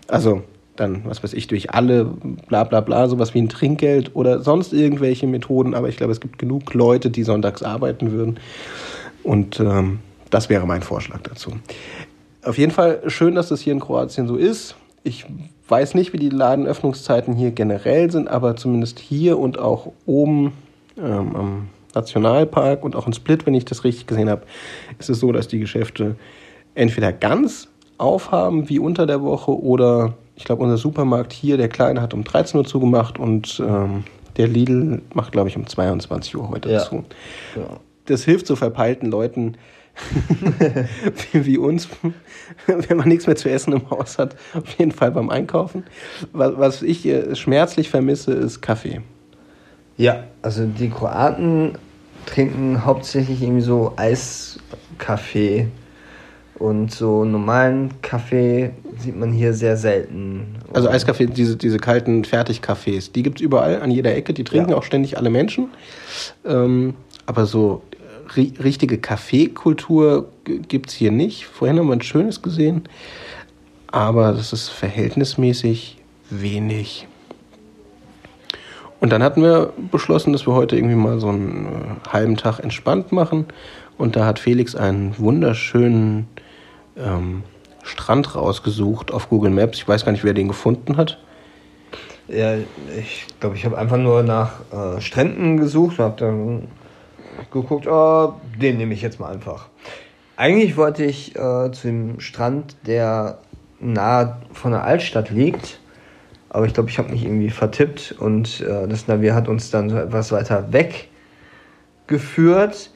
Also 0.08 0.42
dann, 0.76 1.04
was 1.04 1.22
weiß 1.22 1.32
ich, 1.32 1.46
durch 1.46 1.70
alle 1.72 2.04
bla 2.04 2.64
bla 2.64 2.80
bla, 2.80 3.08
sowas 3.08 3.34
wie 3.34 3.40
ein 3.40 3.48
Trinkgeld 3.48 4.14
oder 4.14 4.40
sonst 4.40 4.72
irgendwelche 4.72 5.26
Methoden. 5.26 5.74
Aber 5.74 5.88
ich 5.88 5.96
glaube, 5.96 6.12
es 6.12 6.20
gibt 6.20 6.38
genug 6.38 6.74
Leute, 6.74 7.10
die 7.10 7.22
sonntags 7.22 7.62
arbeiten 7.62 8.12
würden. 8.12 8.38
Und 9.22 9.58
ähm, 9.60 10.00
das 10.30 10.48
wäre 10.48 10.66
mein 10.66 10.82
Vorschlag 10.82 11.20
dazu. 11.22 11.52
Auf 12.44 12.58
jeden 12.58 12.72
Fall 12.72 13.02
schön, 13.08 13.34
dass 13.34 13.48
das 13.48 13.60
hier 13.60 13.72
in 13.72 13.80
Kroatien 13.80 14.28
so 14.28 14.36
ist. 14.36 14.76
Ich 15.02 15.26
weiß 15.68 15.94
nicht, 15.94 16.12
wie 16.12 16.18
die 16.18 16.28
Ladenöffnungszeiten 16.28 17.34
hier 17.34 17.50
generell 17.50 18.10
sind, 18.10 18.28
aber 18.28 18.56
zumindest 18.56 19.00
hier 19.00 19.38
und 19.38 19.58
auch 19.58 19.92
oben 20.04 20.52
ähm, 20.96 21.36
am 21.36 21.68
Nationalpark 21.94 22.84
und 22.84 22.94
auch 22.94 23.06
in 23.06 23.12
Split, 23.12 23.46
wenn 23.46 23.54
ich 23.54 23.64
das 23.64 23.82
richtig 23.82 24.06
gesehen 24.06 24.28
habe, 24.28 24.42
ist 24.98 25.10
es 25.10 25.18
so, 25.18 25.32
dass 25.32 25.48
die 25.48 25.58
Geschäfte 25.58 26.16
entweder 26.74 27.12
ganz 27.12 27.68
aufhaben 27.98 28.68
wie 28.68 28.78
unter 28.78 29.06
der 29.06 29.22
Woche 29.22 29.50
oder 29.50 30.14
ich 30.36 30.44
glaube, 30.44 30.62
unser 30.62 30.76
Supermarkt 30.76 31.32
hier, 31.32 31.56
der 31.56 31.68
Kleine, 31.68 32.02
hat 32.02 32.12
um 32.12 32.22
13 32.22 32.58
Uhr 32.58 32.66
zugemacht 32.66 33.18
und 33.18 33.62
ähm, 33.66 34.04
der 34.36 34.48
Lidl 34.48 35.00
macht, 35.14 35.32
glaube 35.32 35.48
ich, 35.48 35.56
um 35.56 35.66
22 35.66 36.36
Uhr 36.36 36.50
heute 36.50 36.70
Ja. 36.70 36.80
zu 36.80 37.04
ja. 37.56 37.80
das 38.04 38.24
hilft 38.24 38.46
so 38.46 38.54
verpeilten 38.54 39.10
Leuten 39.10 39.56
wie, 41.32 41.46
wie 41.46 41.56
uns, 41.58 41.88
wenn 42.66 42.98
man 42.98 43.08
nichts 43.08 43.26
mehr 43.26 43.36
zu 43.36 43.48
essen 43.50 43.72
im 43.72 43.88
Haus 43.88 44.18
hat, 44.18 44.36
auf 44.54 44.78
jeden 44.78 44.92
Fall 44.92 45.10
beim 45.10 45.30
Einkaufen. 45.30 45.84
Was, 46.32 46.52
was 46.58 46.82
ich 46.82 47.06
äh, 47.06 47.34
schmerzlich 47.34 47.88
vermisse, 47.88 48.32
ist 48.32 48.60
Kaffee. 48.60 49.00
Ja, 49.96 50.24
also 50.42 50.66
die 50.66 50.90
Kroaten 50.90 51.78
trinken 52.26 52.84
hauptsächlich 52.84 53.40
irgendwie 53.40 53.62
so 53.62 53.94
Eiskaffee 53.96 55.68
und 56.58 56.90
so 56.90 57.24
normalen 57.24 57.90
Kaffee 58.02 58.70
sieht 58.98 59.16
man 59.16 59.32
hier 59.32 59.52
sehr 59.52 59.76
selten. 59.76 60.56
Also 60.72 60.88
Eiskaffee, 60.88 61.26
diese, 61.26 61.56
diese 61.56 61.78
kalten 61.78 62.24
Fertigkaffees, 62.24 63.12
die 63.12 63.22
gibt 63.22 63.38
es 63.40 63.42
überall 63.42 63.82
an 63.82 63.90
jeder 63.90 64.14
Ecke, 64.14 64.32
die 64.32 64.44
trinken 64.44 64.70
Ja. 64.70 64.76
auch 64.76 64.82
ständig 64.82 65.18
alle 65.18 65.30
Menschen. 65.30 65.68
Ähm, 66.44 66.94
aber 67.26 67.46
so 67.46 67.82
ri 68.36 68.54
richtige 68.62 68.98
Kaffeekultur 68.98 70.28
gibt 70.44 70.90
es 70.90 70.94
hier 70.94 71.12
nicht. 71.12 71.46
Vorhin 71.46 71.78
haben 71.78 71.88
wir 71.88 71.94
ein 71.94 72.02
schönes 72.02 72.42
gesehen, 72.42 72.84
aber 73.88 74.32
das 74.32 74.52
ist 74.52 74.68
verhältnismäßig 74.68 75.98
wenig. 76.30 77.06
Und 78.98 79.10
dann 79.12 79.22
hatten 79.22 79.42
wir 79.42 79.72
beschlossen, 79.92 80.32
dass 80.32 80.46
wir 80.46 80.54
heute 80.54 80.76
irgendwie 80.76 80.94
mal 80.94 81.20
so 81.20 81.28
einen 81.28 81.66
äh, 81.66 82.08
halben 82.08 82.36
Tag 82.36 82.60
entspannt 82.60 83.12
machen. 83.12 83.44
Und 83.98 84.16
da 84.16 84.26
hat 84.26 84.38
Felix 84.38 84.74
einen 84.74 85.18
wunderschönen 85.18 86.26
ähm, 86.96 87.42
Strand 87.82 88.34
rausgesucht 88.34 89.12
auf 89.12 89.28
Google 89.28 89.50
Maps. 89.50 89.78
Ich 89.78 89.88
weiß 89.88 90.04
gar 90.04 90.12
nicht, 90.12 90.24
wer 90.24 90.34
den 90.34 90.48
gefunden 90.48 90.96
hat. 90.96 91.18
Ja, 92.28 92.56
ich 92.98 93.26
glaube, 93.38 93.54
ich 93.54 93.64
habe 93.64 93.78
einfach 93.78 93.98
nur 93.98 94.22
nach 94.22 94.60
äh, 94.72 95.00
Stränden 95.00 95.58
gesucht 95.58 95.98
und 95.98 96.04
habe 96.04 96.16
dann 96.18 96.68
geguckt, 97.52 97.86
oh, 97.86 98.34
den 98.60 98.78
nehme 98.78 98.94
ich 98.94 99.02
jetzt 99.02 99.20
mal 99.20 99.32
einfach. 99.32 99.68
Eigentlich 100.36 100.76
wollte 100.76 101.04
ich 101.04 101.36
äh, 101.36 101.70
zu 101.70 101.86
dem 101.86 102.20
Strand, 102.20 102.76
der 102.86 103.38
nahe 103.78 104.38
von 104.52 104.72
der 104.72 104.84
Altstadt 104.84 105.30
liegt, 105.30 105.78
aber 106.48 106.66
ich 106.66 106.74
glaube, 106.74 106.90
ich 106.90 106.98
habe 106.98 107.10
mich 107.10 107.24
irgendwie 107.24 107.50
vertippt 107.50 108.16
und 108.18 108.60
äh, 108.60 108.88
das 108.88 109.06
Navi 109.06 109.28
hat 109.28 109.48
uns 109.48 109.70
dann 109.70 109.88
so 109.88 109.96
etwas 109.96 110.32
weiter 110.32 110.72
weg 110.72 111.08
geführt. 112.06 112.90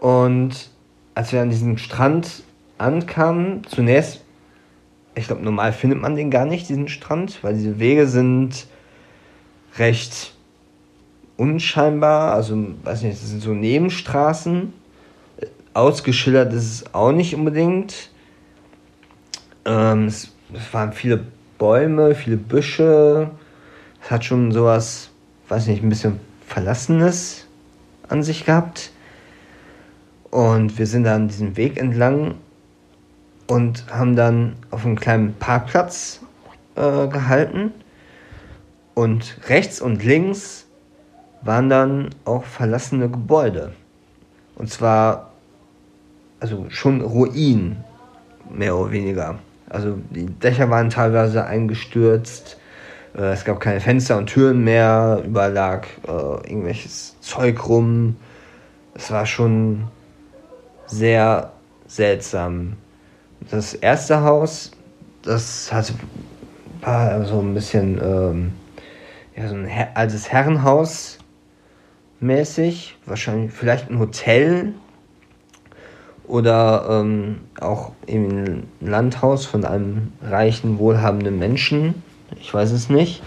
Und 0.00 0.70
als 1.14 1.32
wir 1.32 1.42
an 1.42 1.50
diesem 1.50 1.76
Strand 1.78 2.42
ankamen, 2.80 3.62
zunächst, 3.68 4.24
ich 5.14 5.26
glaube, 5.26 5.42
normal 5.42 5.72
findet 5.72 6.00
man 6.00 6.16
den 6.16 6.30
gar 6.30 6.46
nicht, 6.46 6.68
diesen 6.68 6.88
Strand, 6.88 7.42
weil 7.44 7.54
diese 7.54 7.78
Wege 7.78 8.06
sind 8.06 8.66
recht 9.78 10.34
unscheinbar, 11.36 12.34
also, 12.34 12.56
weiß 12.82 13.02
nicht, 13.02 13.20
das 13.20 13.28
sind 13.28 13.42
so 13.42 13.52
Nebenstraßen. 13.52 14.72
Ausgeschildert 15.72 16.52
ist 16.52 16.64
es 16.64 16.94
auch 16.94 17.12
nicht 17.12 17.34
unbedingt. 17.34 18.10
Ähm, 19.64 20.06
es, 20.06 20.32
es 20.52 20.74
waren 20.74 20.92
viele 20.92 21.24
Bäume, 21.58 22.14
viele 22.14 22.36
Büsche. 22.36 23.30
Es 24.02 24.10
hat 24.10 24.24
schon 24.24 24.52
sowas, 24.52 25.10
weiß 25.48 25.66
nicht, 25.68 25.82
ein 25.82 25.88
bisschen 25.88 26.18
Verlassenes 26.46 27.46
an 28.08 28.22
sich 28.22 28.44
gehabt. 28.44 28.90
Und 30.30 30.78
wir 30.78 30.86
sind 30.86 31.04
dann 31.04 31.28
diesen 31.28 31.56
Weg 31.56 31.78
entlang 31.78 32.34
und 33.50 33.84
haben 33.90 34.14
dann 34.14 34.54
auf 34.70 34.86
einem 34.86 34.94
kleinen 34.94 35.34
Parkplatz 35.34 36.20
äh, 36.76 37.08
gehalten. 37.08 37.72
Und 38.94 39.38
rechts 39.48 39.80
und 39.80 40.04
links 40.04 40.66
waren 41.42 41.68
dann 41.68 42.10
auch 42.24 42.44
verlassene 42.44 43.08
Gebäude. 43.08 43.72
Und 44.54 44.70
zwar, 44.70 45.32
also 46.38 46.66
schon 46.68 47.00
Ruinen, 47.00 47.84
mehr 48.48 48.76
oder 48.76 48.92
weniger. 48.92 49.40
Also 49.68 49.98
die 50.10 50.26
Dächer 50.26 50.70
waren 50.70 50.88
teilweise 50.88 51.44
eingestürzt. 51.44 52.56
Äh, 53.16 53.32
es 53.32 53.44
gab 53.44 53.58
keine 53.58 53.80
Fenster 53.80 54.16
und 54.16 54.28
Türen 54.28 54.62
mehr. 54.62 55.24
Überall 55.26 55.52
lag 55.52 55.88
äh, 56.06 56.12
irgendwelches 56.48 57.16
Zeug 57.20 57.68
rum. 57.68 58.14
Es 58.94 59.10
war 59.10 59.26
schon 59.26 59.88
sehr 60.86 61.50
seltsam. 61.88 62.76
Das 63.48 63.74
erste 63.74 64.22
Haus, 64.22 64.70
das 65.22 65.72
hatte, 65.72 65.94
war 66.82 67.24
so 67.24 67.40
ein 67.40 67.54
bisschen 67.54 68.00
ähm, 68.02 68.52
ja, 69.36 69.48
so 69.48 69.54
ein 69.54 69.64
Her 69.64 69.90
altes 69.94 70.30
Herrenhaus 70.30 71.18
mäßig, 72.20 72.96
wahrscheinlich 73.06 73.52
vielleicht 73.52 73.90
ein 73.90 73.98
Hotel 73.98 74.74
oder 76.26 76.86
ähm, 76.88 77.40
auch 77.58 77.92
ein 78.08 78.68
Landhaus 78.80 79.46
von 79.46 79.64
einem 79.64 80.12
reichen, 80.22 80.78
wohlhabenden 80.78 81.38
Menschen. 81.38 82.02
Ich 82.40 82.52
weiß 82.52 82.70
es 82.70 82.88
nicht. 82.88 83.22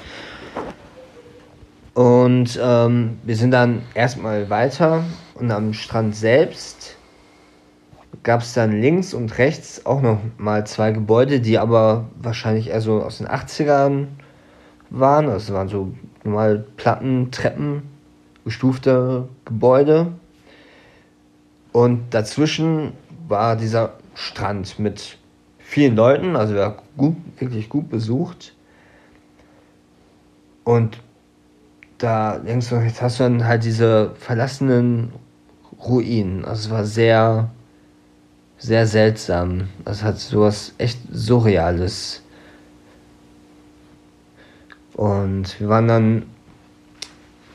Und 1.94 2.60
ähm, 2.62 3.20
wir 3.24 3.36
sind 3.36 3.52
dann 3.52 3.82
erstmal 3.94 4.50
weiter 4.50 5.04
und 5.36 5.52
am 5.52 5.74
Strand 5.74 6.16
selbst 6.16 6.98
gab 8.24 8.42
es 8.42 8.54
dann 8.54 8.82
links 8.82 9.14
und 9.14 9.38
rechts 9.38 9.86
auch 9.86 10.02
noch 10.02 10.20
mal 10.38 10.66
zwei 10.66 10.92
Gebäude, 10.92 11.42
die 11.42 11.60
aber 11.60 12.06
wahrscheinlich 12.16 12.70
eher 12.70 12.82
so 12.82 13.04
aus 13.04 13.18
den 13.18 13.28
80ern 13.28 14.08
waren. 14.90 15.28
Das 15.28 15.52
waren 15.52 15.68
so 15.68 15.94
normal 16.24 16.66
Platten, 16.78 17.32
Treppen, 17.32 17.84
gestufte 18.46 19.28
Gebäude. 19.46 20.14
Und 21.74 22.14
dazwischen 22.14 22.94
war 23.28 23.56
dieser 23.58 23.94
Strand 24.16 24.80
mit 24.80 25.18
vielen 25.58 25.96
Leuten, 25.96 26.36
also 26.36 26.56
war 26.56 26.78
gut, 26.98 27.18
wirklich 27.40 27.68
gut 27.68 27.90
besucht. 27.90 28.54
Und 30.64 31.00
da 31.98 32.38
denkst 32.38 32.70
du, 32.70 32.76
jetzt 32.76 33.02
hast 33.02 33.20
du 33.20 33.24
dann 33.24 33.46
halt 33.46 33.66
diese 33.66 34.12
verlassenen 34.16 35.12
Ruinen. 35.84 36.46
Also 36.46 36.68
es 36.68 36.70
war 36.70 36.86
sehr 36.86 37.50
sehr 38.64 38.88
seltsam. 38.88 39.68
Es 39.84 40.04
hat 40.04 40.18
sowas 40.18 40.74
echt 40.78 40.98
Surreales. 41.12 42.22
Und 44.94 45.60
wir 45.60 45.68
waren 45.68 45.88
dann 45.88 46.24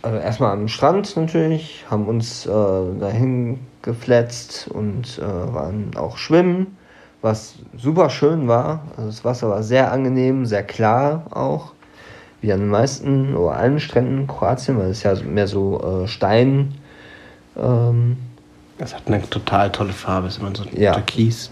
also 0.02 0.18
erstmal 0.18 0.52
am 0.52 0.68
Strand 0.68 1.16
natürlich, 1.16 1.86
haben 1.90 2.06
uns 2.06 2.44
äh, 2.44 2.50
dahin 2.50 3.58
gefletzt 3.80 4.68
und 4.68 5.18
äh, 5.18 5.22
waren 5.22 5.92
auch 5.96 6.18
schwimmen, 6.18 6.76
was 7.22 7.54
super 7.76 8.10
schön 8.10 8.46
war. 8.46 8.82
Also 8.96 9.08
das 9.08 9.24
Wasser 9.24 9.48
war 9.48 9.62
sehr 9.62 9.90
angenehm, 9.90 10.44
sehr 10.44 10.62
klar 10.62 11.24
auch, 11.30 11.72
wie 12.42 12.52
an 12.52 12.60
den 12.60 12.68
meisten 12.68 13.34
oder 13.34 13.56
allen 13.56 13.80
Stränden 13.80 14.26
Kroatien, 14.26 14.78
weil 14.78 14.90
es 14.90 15.02
ja 15.04 15.14
mehr 15.14 15.46
so 15.46 16.04
äh, 16.04 16.06
Stein. 16.06 16.74
Ähm, 17.56 18.18
das 18.78 18.94
hat 18.94 19.02
eine 19.06 19.28
total 19.28 19.70
tolle 19.70 19.92
Farbe. 19.92 20.28
Es 20.28 20.34
ist 20.34 20.40
immer 20.40 20.54
so 20.54 20.64
ja. 20.76 20.92
Türkis, 20.92 21.50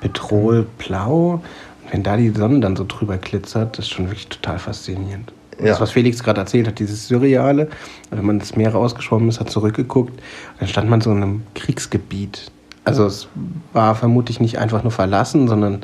Petrol, 0.00 0.66
Blau. 0.78 1.42
Und 1.84 1.92
wenn 1.92 2.02
da 2.02 2.16
die 2.16 2.30
Sonne 2.30 2.60
dann 2.60 2.76
so 2.76 2.84
drüber 2.86 3.18
glitzert, 3.18 3.78
das 3.78 3.86
ist 3.86 3.90
schon 3.90 4.06
wirklich 4.06 4.28
total 4.28 4.58
faszinierend. 4.58 5.32
Ja. 5.58 5.66
Das, 5.66 5.80
was 5.80 5.90
Felix 5.90 6.22
gerade 6.22 6.40
erzählt 6.40 6.66
hat, 6.66 6.78
dieses 6.78 7.08
Surreale, 7.08 7.68
wenn 8.10 8.24
man 8.24 8.38
das 8.38 8.56
Meer 8.56 8.72
rausgeschwommen 8.72 9.28
ist, 9.28 9.40
hat 9.40 9.50
zurückgeguckt, 9.50 10.18
dann 10.58 10.68
stand 10.68 10.88
man 10.88 11.00
so 11.00 11.10
in 11.10 11.18
einem 11.18 11.42
Kriegsgebiet. 11.54 12.50
Also 12.84 13.04
es 13.04 13.28
war 13.74 13.94
vermutlich 13.94 14.40
nicht 14.40 14.58
einfach 14.58 14.82
nur 14.82 14.92
verlassen, 14.92 15.48
sondern 15.48 15.80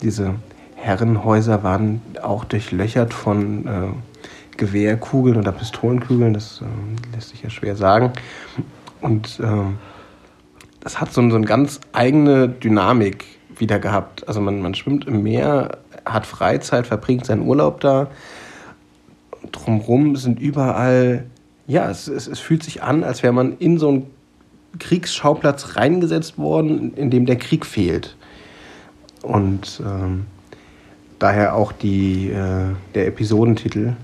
diese 0.00 0.34
Herrenhäuser 0.76 1.62
waren 1.62 2.00
auch 2.22 2.44
durchlöchert 2.44 3.12
von 3.12 3.66
äh, 3.66 4.56
Gewehrkugeln 4.56 5.36
oder 5.36 5.52
Pistolenkugeln, 5.52 6.32
das 6.32 6.62
äh, 6.62 7.14
lässt 7.14 7.30
sich 7.30 7.42
ja 7.42 7.50
schwer 7.50 7.76
sagen. 7.76 8.12
Und 9.02 9.40
äh, 9.40 9.46
das 10.80 11.00
hat 11.00 11.12
so, 11.12 11.28
so 11.28 11.36
eine 11.36 11.46
ganz 11.46 11.80
eigene 11.92 12.48
Dynamik 12.48 13.24
wieder 13.56 13.78
gehabt. 13.78 14.26
Also 14.28 14.40
man, 14.40 14.60
man 14.60 14.74
schwimmt 14.74 15.06
im 15.06 15.22
Meer, 15.22 15.78
hat 16.04 16.26
Freizeit, 16.26 16.86
verbringt 16.86 17.26
seinen 17.26 17.42
Urlaub 17.42 17.80
da. 17.80 18.08
Drumherum 19.52 20.16
sind 20.16 20.40
überall, 20.40 21.24
ja, 21.66 21.90
es, 21.90 22.08
es, 22.08 22.26
es 22.26 22.38
fühlt 22.38 22.62
sich 22.62 22.82
an, 22.82 23.04
als 23.04 23.22
wäre 23.22 23.32
man 23.32 23.56
in 23.58 23.78
so 23.78 23.88
einen 23.88 24.10
Kriegsschauplatz 24.78 25.76
reingesetzt 25.76 26.38
worden, 26.38 26.94
in 26.94 27.10
dem 27.10 27.26
der 27.26 27.36
Krieg 27.36 27.66
fehlt. 27.66 28.16
Und 29.22 29.82
ähm, 29.84 30.26
daher 31.18 31.54
auch 31.54 31.72
die, 31.72 32.30
äh, 32.30 32.74
der 32.94 33.06
Episodentitel. 33.06 33.94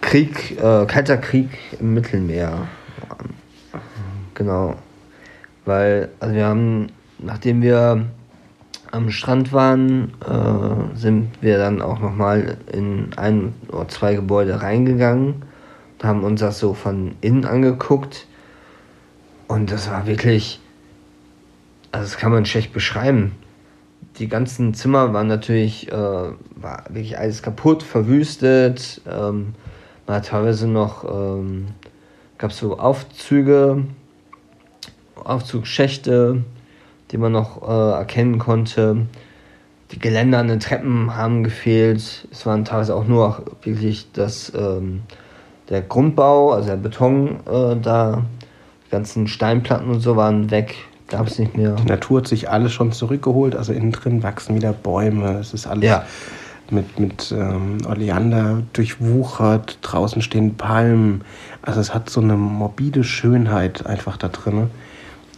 Krieg, 0.00 0.58
äh, 0.58 0.86
Kalter 0.86 1.16
Krieg 1.16 1.50
im 1.80 1.94
Mittelmeer. 1.94 2.68
Genau. 4.34 4.76
Weil, 5.64 6.10
also 6.20 6.34
wir 6.34 6.46
haben, 6.46 6.88
nachdem 7.18 7.62
wir 7.62 8.06
am 8.94 9.10
Strand 9.10 9.52
waren, 9.52 10.12
äh, 10.24 10.96
sind 10.96 11.30
wir 11.40 11.58
dann 11.58 11.82
auch 11.82 11.98
nochmal 11.98 12.58
in 12.72 13.08
ein 13.16 13.52
oder 13.68 13.88
zwei 13.88 14.14
Gebäude 14.14 14.62
reingegangen 14.62 15.42
und 15.98 16.04
haben 16.04 16.22
uns 16.22 16.40
das 16.40 16.58
so 16.60 16.74
von 16.74 17.16
innen 17.20 17.44
angeguckt. 17.44 18.26
Und 19.48 19.72
das 19.72 19.90
war 19.90 20.06
wirklich, 20.06 20.60
also 21.90 22.04
das 22.04 22.18
kann 22.18 22.30
man 22.30 22.46
schlecht 22.46 22.72
beschreiben. 22.72 23.32
Die 24.18 24.28
ganzen 24.28 24.74
Zimmer 24.74 25.12
waren 25.12 25.26
natürlich, 25.26 25.90
äh, 25.90 25.94
war 25.94 26.84
wirklich 26.88 27.18
alles 27.18 27.42
kaputt, 27.42 27.82
verwüstet. 27.82 29.00
Ähm, 29.10 29.54
man 30.06 30.16
hat 30.16 30.26
teilweise 30.26 30.68
noch, 30.68 31.04
ähm, 31.04 31.66
gab 32.38 32.52
so 32.52 32.78
Aufzüge, 32.78 33.84
Aufzugsschächte, 35.24 36.42
die 37.10 37.18
man 37.18 37.32
noch 37.32 37.62
äh, 37.62 37.92
erkennen 37.98 38.38
konnte. 38.38 39.06
Die 39.92 39.98
Geländer 39.98 40.38
an 40.38 40.48
den 40.48 40.60
Treppen 40.60 41.14
haben 41.14 41.44
gefehlt. 41.44 42.26
Es 42.32 42.46
waren 42.46 42.64
teilweise 42.64 42.94
auch 42.94 43.06
nur 43.06 43.44
wirklich 43.62 44.10
das, 44.12 44.52
ähm, 44.56 45.02
der 45.68 45.82
Grundbau, 45.82 46.52
also 46.52 46.68
der 46.68 46.76
Beton 46.76 47.40
äh, 47.46 47.76
da. 47.80 48.22
Die 48.86 48.90
ganzen 48.90 49.26
Steinplatten 49.28 49.90
und 49.90 50.00
so 50.00 50.16
waren 50.16 50.50
weg. 50.50 50.74
Gab 51.08 51.26
es 51.26 51.38
nicht 51.38 51.56
mehr. 51.56 51.72
Die 51.76 51.86
Natur 51.86 52.20
hat 52.20 52.28
sich 52.28 52.48
alles 52.48 52.72
schon 52.72 52.92
zurückgeholt. 52.92 53.54
Also 53.54 53.72
innen 53.72 53.92
drin 53.92 54.22
wachsen 54.22 54.56
wieder 54.56 54.72
Bäume. 54.72 55.38
Es 55.38 55.52
ist 55.52 55.66
alles 55.66 55.84
ja. 55.84 56.04
mit, 56.70 56.98
mit 56.98 57.32
ähm, 57.36 57.78
Oleander 57.86 58.62
durchwuchert. 58.72 59.78
Draußen 59.82 60.22
stehen 60.22 60.56
Palmen. 60.56 61.22
Also 61.60 61.80
es 61.80 61.94
hat 61.94 62.08
so 62.08 62.20
eine 62.20 62.36
morbide 62.36 63.04
Schönheit 63.04 63.84
einfach 63.86 64.16
da 64.16 64.28
drin 64.28 64.70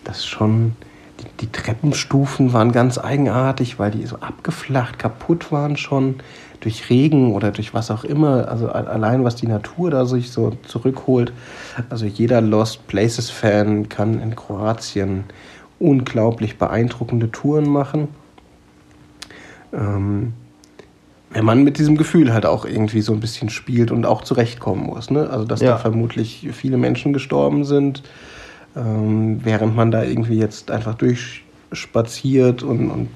das 0.06 0.26
schon, 0.26 0.72
die, 1.20 1.46
die, 1.46 1.52
Treppenstufen 1.52 2.52
waren 2.52 2.72
ganz 2.72 2.98
eigenartig, 2.98 3.78
weil 3.78 3.90
die 3.90 4.06
so 4.06 4.16
abgeflacht, 4.16 4.98
kaputt 4.98 5.50
waren 5.52 5.76
schon 5.76 6.16
durch 6.60 6.88
Regen 6.90 7.32
oder 7.32 7.50
durch 7.50 7.74
was 7.74 7.90
auch 7.90 8.04
immer. 8.04 8.48
Also 8.48 8.68
allein 8.68 9.24
was 9.24 9.36
die 9.36 9.46
Natur 9.46 9.90
da 9.90 10.06
sich 10.06 10.30
so 10.30 10.56
zurückholt. 10.66 11.32
Also 11.90 12.06
jeder 12.06 12.40
Lost 12.40 12.86
Places 12.86 13.30
Fan 13.30 13.88
kann 13.88 14.20
in 14.20 14.34
Kroatien 14.34 15.24
unglaublich 15.78 16.58
beeindruckende 16.58 17.30
Touren 17.30 17.68
machen. 17.68 18.08
Ähm, 19.72 20.32
wenn 21.30 21.44
man 21.44 21.64
mit 21.64 21.78
diesem 21.78 21.96
Gefühl 21.96 22.32
halt 22.32 22.46
auch 22.46 22.64
irgendwie 22.64 23.02
so 23.02 23.12
ein 23.12 23.20
bisschen 23.20 23.50
spielt 23.50 23.90
und 23.90 24.06
auch 24.06 24.22
zurechtkommen 24.22 24.86
muss. 24.86 25.10
Ne? 25.10 25.28
Also 25.28 25.44
dass 25.44 25.60
ja. 25.60 25.72
da 25.72 25.78
vermutlich 25.78 26.48
viele 26.52 26.78
Menschen 26.78 27.12
gestorben 27.12 27.64
sind 27.64 28.02
ähm, 28.76 29.40
während 29.42 29.74
man 29.74 29.90
da 29.90 30.02
irgendwie 30.02 30.38
jetzt 30.38 30.70
einfach 30.70 30.94
durchspaziert 30.94 32.62
und, 32.62 32.90
und 32.90 33.08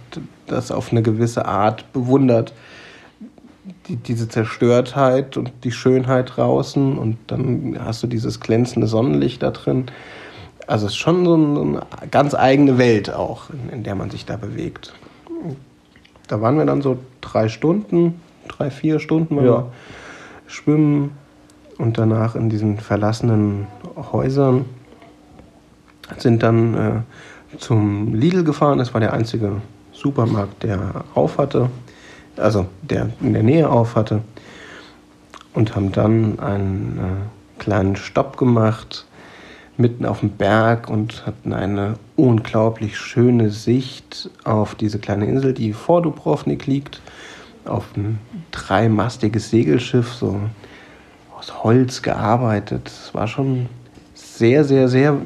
das 0.46 0.70
auf 0.70 0.90
eine 0.90 1.02
gewisse 1.02 1.46
Art 1.46 1.92
bewundert. 1.92 2.52
Die, 3.86 3.96
diese 3.96 4.28
Zerstörtheit 4.28 5.36
und 5.36 5.52
die 5.64 5.70
Schönheit 5.70 6.32
draußen 6.36 6.96
und 6.98 7.18
dann 7.26 7.78
hast 7.78 8.02
du 8.02 8.06
dieses 8.06 8.40
glänzende 8.40 8.86
Sonnenlicht 8.86 9.42
da 9.42 9.50
drin. 9.50 9.86
Also 10.66 10.86
es 10.86 10.92
ist 10.92 10.98
schon 10.98 11.24
so 11.24 11.34
eine 11.34 11.82
ganz 12.10 12.34
eigene 12.34 12.78
Welt 12.78 13.12
auch, 13.12 13.50
in, 13.50 13.68
in 13.70 13.82
der 13.82 13.94
man 13.94 14.10
sich 14.10 14.24
da 14.24 14.36
bewegt. 14.36 14.94
Da 16.26 16.40
waren 16.40 16.56
wir 16.56 16.64
dann 16.64 16.80
so 16.80 16.98
drei 17.20 17.48
Stunden, 17.48 18.20
drei, 18.48 18.70
vier 18.70 18.98
Stunden 18.98 19.36
ja. 19.36 19.42
wir 19.42 19.72
schwimmen 20.46 21.12
und 21.78 21.98
danach 21.98 22.34
in 22.34 22.50
diesen 22.50 22.78
verlassenen 22.78 23.66
Häusern 24.12 24.64
sind 26.18 26.42
dann 26.42 26.74
äh, 26.74 27.58
zum 27.58 28.14
Lidl 28.14 28.44
gefahren. 28.44 28.78
Das 28.78 28.94
war 28.94 29.00
der 29.00 29.12
einzige 29.12 29.60
Supermarkt, 29.92 30.62
der 30.62 31.04
auf 31.14 31.38
hatte, 31.38 31.70
also 32.36 32.66
der 32.82 33.10
in 33.20 33.34
der 33.34 33.42
Nähe 33.42 33.68
auf 33.68 33.96
hatte. 33.96 34.22
Und 35.52 35.74
haben 35.74 35.90
dann 35.92 36.38
einen 36.38 36.98
äh, 36.98 37.60
kleinen 37.60 37.96
Stopp 37.96 38.36
gemacht 38.36 39.06
mitten 39.80 40.04
auf 40.06 40.20
dem 40.20 40.30
Berg 40.30 40.88
und 40.88 41.26
hatten 41.26 41.52
eine 41.52 41.94
unglaublich 42.14 42.98
schöne 42.98 43.50
Sicht 43.50 44.30
auf 44.44 44.74
diese 44.74 44.98
kleine 44.98 45.24
Insel, 45.24 45.54
die 45.54 45.72
vor 45.72 46.02
Dubrovnik 46.02 46.66
liegt, 46.66 47.00
auf 47.64 47.86
ein 47.96 48.18
dreimastiges 48.52 49.50
Segelschiff, 49.50 50.12
so 50.12 50.38
aus 51.36 51.64
Holz 51.64 52.02
gearbeitet. 52.02 52.88
Es 52.88 53.14
war 53.14 53.26
schon 53.26 53.68
sehr, 54.40 54.64
sehr, 54.64 54.88
sehr 54.88 55.18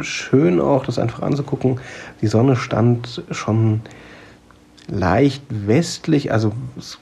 schön 0.00 0.60
auch, 0.60 0.84
das 0.84 0.98
einfach 0.98 1.22
anzugucken. 1.22 1.78
Die 2.20 2.26
Sonne 2.26 2.56
stand 2.56 3.22
schon 3.30 3.82
leicht 4.88 5.44
westlich, 5.48 6.32
also 6.32 6.50
es 6.76 6.98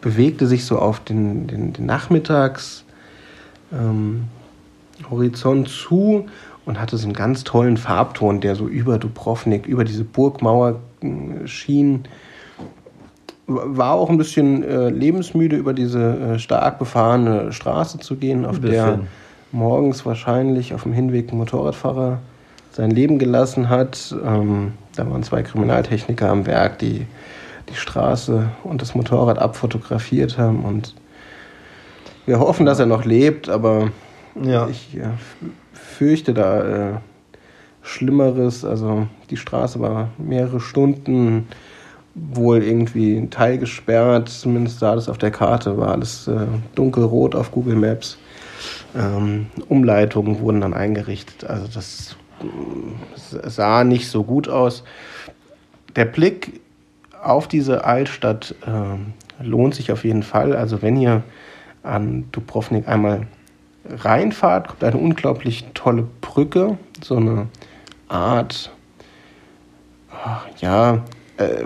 bewegte 0.00 0.48
sich 0.48 0.64
so 0.64 0.80
auf 0.80 0.98
den, 0.98 1.46
den, 1.46 1.72
den 1.72 1.86
Nachmittags. 1.86 2.84
Ähm, 3.72 4.24
zu 5.66 6.26
und 6.66 6.80
hatte 6.80 6.96
so 6.96 7.06
einen 7.06 7.14
ganz 7.14 7.44
tollen 7.44 7.76
Farbton, 7.76 8.40
der 8.40 8.56
so 8.56 8.66
über 8.66 8.98
Dubrovnik, 8.98 9.66
über 9.66 9.84
diese 9.84 10.02
Burgmauer 10.02 10.80
äh, 11.02 11.46
schien. 11.46 12.02
War 13.46 13.94
auch 13.94 14.10
ein 14.10 14.18
bisschen 14.18 14.64
äh, 14.64 14.90
lebensmüde, 14.90 15.56
über 15.56 15.72
diese 15.72 16.00
äh, 16.00 16.38
stark 16.40 16.80
befahrene 16.80 17.52
Straße 17.52 18.00
zu 18.00 18.16
gehen, 18.16 18.44
auf 18.44 18.60
der 18.60 19.00
morgens 19.52 20.04
wahrscheinlich 20.06 20.74
auf 20.74 20.84
dem 20.84 20.92
Hinweg 20.92 21.32
ein 21.32 21.38
Motorradfahrer 21.38 22.18
sein 22.72 22.90
Leben 22.90 23.18
gelassen 23.18 23.68
hat. 23.68 24.14
Ähm, 24.24 24.72
da 24.96 25.08
waren 25.10 25.22
zwei 25.22 25.42
Kriminaltechniker 25.42 26.28
am 26.28 26.46
Werk, 26.46 26.78
die 26.78 27.06
die 27.68 27.76
Straße 27.76 28.48
und 28.64 28.82
das 28.82 28.94
Motorrad 28.94 29.38
abfotografiert 29.38 30.38
haben. 30.38 30.64
Und 30.64 30.94
wir 32.26 32.38
hoffen, 32.38 32.66
dass 32.66 32.78
er 32.78 32.86
noch 32.86 33.04
lebt, 33.04 33.48
aber 33.48 33.90
ja. 34.40 34.68
Ich 34.68 34.96
äh, 34.96 35.08
fürchte 35.72 36.34
da 36.34 36.62
äh, 36.62 36.92
Schlimmeres. 37.82 38.64
Also 38.64 39.06
die 39.30 39.36
Straße 39.36 39.80
war 39.80 40.10
mehrere 40.18 40.60
Stunden 40.60 41.48
wohl 42.14 42.62
irgendwie 42.62 43.16
ein 43.16 43.30
Teil 43.30 43.58
gesperrt. 43.58 44.28
Zumindest 44.28 44.78
sah 44.78 44.94
das 44.94 45.08
auf 45.08 45.18
der 45.18 45.30
Karte, 45.30 45.76
war 45.78 45.92
alles 45.92 46.28
äh, 46.28 46.46
dunkelrot 46.74 47.34
auf 47.34 47.50
Google 47.50 47.76
Maps. 47.76 48.18
Ähm, 48.96 49.46
Umleitungen 49.68 50.40
wurden 50.40 50.60
dann 50.60 50.74
eingerichtet. 50.74 51.44
Also 51.44 51.68
das 51.72 52.16
äh, 52.42 53.48
sah 53.48 53.84
nicht 53.84 54.08
so 54.08 54.24
gut 54.24 54.48
aus. 54.48 54.84
Der 55.96 56.04
Blick 56.04 56.60
auf 57.22 57.48
diese 57.48 57.84
Altstadt 57.84 58.54
äh, 58.66 59.44
lohnt 59.44 59.74
sich 59.74 59.92
auf 59.92 60.04
jeden 60.04 60.22
Fall. 60.22 60.54
Also 60.54 60.82
wenn 60.82 60.96
ihr 60.96 61.22
an 61.82 62.28
Dubrovnik 62.32 62.88
einmal 62.88 63.26
reinfahrt, 63.88 64.68
kommt 64.68 64.84
eine 64.84 64.96
unglaublich 64.96 65.66
tolle 65.74 66.06
Brücke, 66.20 66.78
so 67.02 67.16
eine 67.16 67.48
Art, 68.08 68.70
ja, 70.58 71.04
äh, 71.36 71.64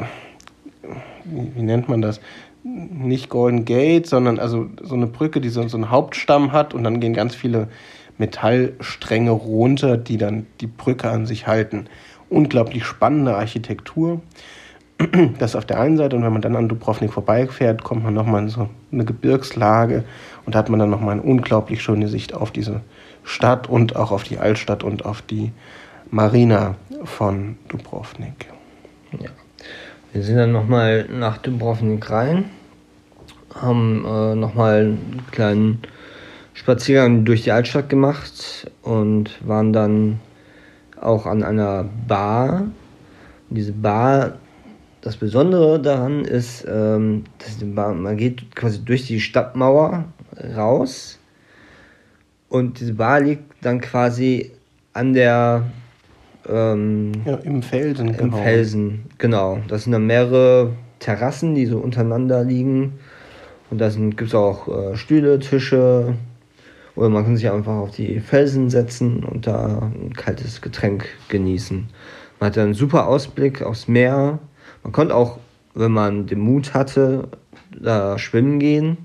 wie, 1.24 1.54
wie, 1.54 1.62
nennt 1.62 1.88
man 1.88 2.02
das? 2.02 2.20
Nicht 2.64 3.28
Golden 3.28 3.66
Gate, 3.66 4.06
sondern 4.06 4.38
also 4.38 4.68
so 4.82 4.94
eine 4.94 5.06
Brücke, 5.06 5.40
die 5.40 5.50
so, 5.50 5.68
so 5.68 5.76
einen 5.76 5.90
Hauptstamm 5.90 6.52
hat 6.52 6.72
und 6.72 6.82
dann 6.82 6.98
gehen 6.98 7.12
ganz 7.12 7.34
viele 7.34 7.68
Metallstränge 8.18 9.32
runter, 9.32 9.96
die 9.96 10.16
dann 10.16 10.46
die 10.60 10.66
Brücke 10.66 11.10
an 11.10 11.26
sich 11.26 11.46
halten. 11.46 11.86
Unglaublich 12.30 12.84
spannende 12.84 13.36
Architektur. 13.36 14.20
Das 15.38 15.56
auf 15.56 15.64
der 15.64 15.80
einen 15.80 15.96
Seite 15.96 16.16
und 16.16 16.22
wenn 16.22 16.32
man 16.32 16.40
dann 16.40 16.56
an 16.56 16.68
Dubrovnik 16.68 17.12
vorbeifährt, 17.12 17.82
kommt 17.82 18.04
man 18.04 18.14
nochmal 18.14 18.44
in 18.44 18.48
so 18.48 18.68
eine 18.92 19.04
Gebirgslage 19.04 20.04
und 20.46 20.54
hat 20.54 20.68
man 20.68 20.78
dann 20.78 20.88
nochmal 20.88 21.12
eine 21.12 21.22
unglaublich 21.22 21.82
schöne 21.82 22.06
Sicht 22.08 22.32
auf 22.32 22.52
diese 22.52 22.80
Stadt 23.24 23.68
und 23.68 23.96
auch 23.96 24.12
auf 24.12 24.22
die 24.22 24.38
Altstadt 24.38 24.84
und 24.84 25.04
auf 25.04 25.20
die 25.20 25.52
Marina 26.10 26.76
von 27.02 27.56
Dubrovnik. 27.68 28.46
Ja. 29.18 29.30
Wir 30.14 30.22
sind 30.22 30.36
dann 30.36 30.52
nochmal 30.52 31.08
nach 31.10 31.38
Dubrovnik 31.38 32.08
rein, 32.08 32.44
haben 33.52 34.04
äh, 34.06 34.36
nochmal 34.36 34.82
einen 34.82 35.24
kleinen 35.32 35.82
Spaziergang 36.52 37.24
durch 37.24 37.42
die 37.42 37.50
Altstadt 37.50 37.88
gemacht 37.88 38.70
und 38.82 39.44
waren 39.44 39.72
dann 39.72 40.20
auch 41.00 41.26
an 41.26 41.42
einer 41.42 41.90
Bar. 42.06 42.68
diese 43.50 43.72
Bar, 43.72 44.38
das 45.00 45.16
Besondere 45.16 45.82
daran 45.82 46.24
ist, 46.24 46.64
ähm, 46.68 47.24
dass 47.40 47.56
Bar, 47.74 47.92
man 47.92 48.16
geht 48.16 48.54
quasi 48.54 48.84
durch 48.84 49.08
die 49.08 49.18
Stadtmauer 49.18 50.04
raus 50.54 51.18
und 52.48 52.78
diese 52.78 52.94
Bar 52.94 53.18
liegt 53.18 53.52
dann 53.62 53.80
quasi 53.80 54.52
an 54.92 55.12
der 55.12 55.64
ähm, 56.48 57.12
ja, 57.24 57.34
im 57.36 57.62
Felsen. 57.62 58.08
Im 58.08 58.16
genau. 58.16 58.36
Felsen, 58.36 59.04
genau. 59.18 59.58
Das 59.68 59.84
sind 59.84 59.92
dann 59.92 60.06
mehrere 60.06 60.72
Terrassen, 60.98 61.54
die 61.54 61.66
so 61.66 61.78
untereinander 61.78 62.44
liegen. 62.44 62.94
Und 63.70 63.78
da 63.80 63.88
gibt 63.88 64.22
es 64.22 64.34
auch 64.34 64.68
äh, 64.68 64.96
Stühle, 64.96 65.38
Tische. 65.38 66.14
Oder 66.96 67.08
man 67.08 67.24
kann 67.24 67.36
sich 67.36 67.50
einfach 67.50 67.74
auf 67.74 67.90
die 67.90 68.20
Felsen 68.20 68.70
setzen 68.70 69.24
und 69.24 69.46
da 69.46 69.90
ein 69.92 70.12
kaltes 70.12 70.60
Getränk 70.60 71.06
genießen. 71.28 71.88
Man 72.38 72.50
hat 72.50 72.58
einen 72.58 72.74
super 72.74 73.08
Ausblick 73.08 73.62
aufs 73.62 73.88
Meer. 73.88 74.38
Man 74.82 74.92
konnte 74.92 75.14
auch, 75.14 75.38
wenn 75.74 75.90
man 75.90 76.26
den 76.26 76.38
Mut 76.38 76.72
hatte, 76.74 77.28
da 77.76 78.18
schwimmen 78.18 78.60
gehen 78.60 78.98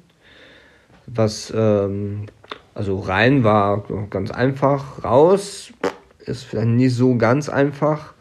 was 1.15 1.53
ähm, 1.55 2.25
also 2.73 2.99
rein 2.99 3.43
war 3.43 3.83
ganz 4.09 4.31
einfach, 4.31 5.03
raus 5.03 5.71
ist 6.29 6.43
vielleicht 6.43 6.67
nicht 6.67 6.95
so 6.95 7.17
ganz 7.17 7.49
einfach, 7.49 8.13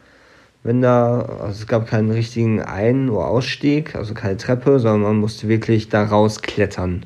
wenn 0.63 0.81
da, 0.81 1.21
also 1.21 1.61
es 1.61 1.67
gab 1.67 1.87
keinen 1.87 2.11
richtigen 2.11 2.61
Ein- 2.61 3.09
oder 3.09 3.27
Ausstieg, 3.27 3.95
also 3.95 4.13
keine 4.13 4.37
Treppe, 4.37 4.79
sondern 4.79 5.01
man 5.01 5.17
musste 5.17 5.47
wirklich 5.47 5.89
da 5.89 6.03
rausklettern. 6.03 7.05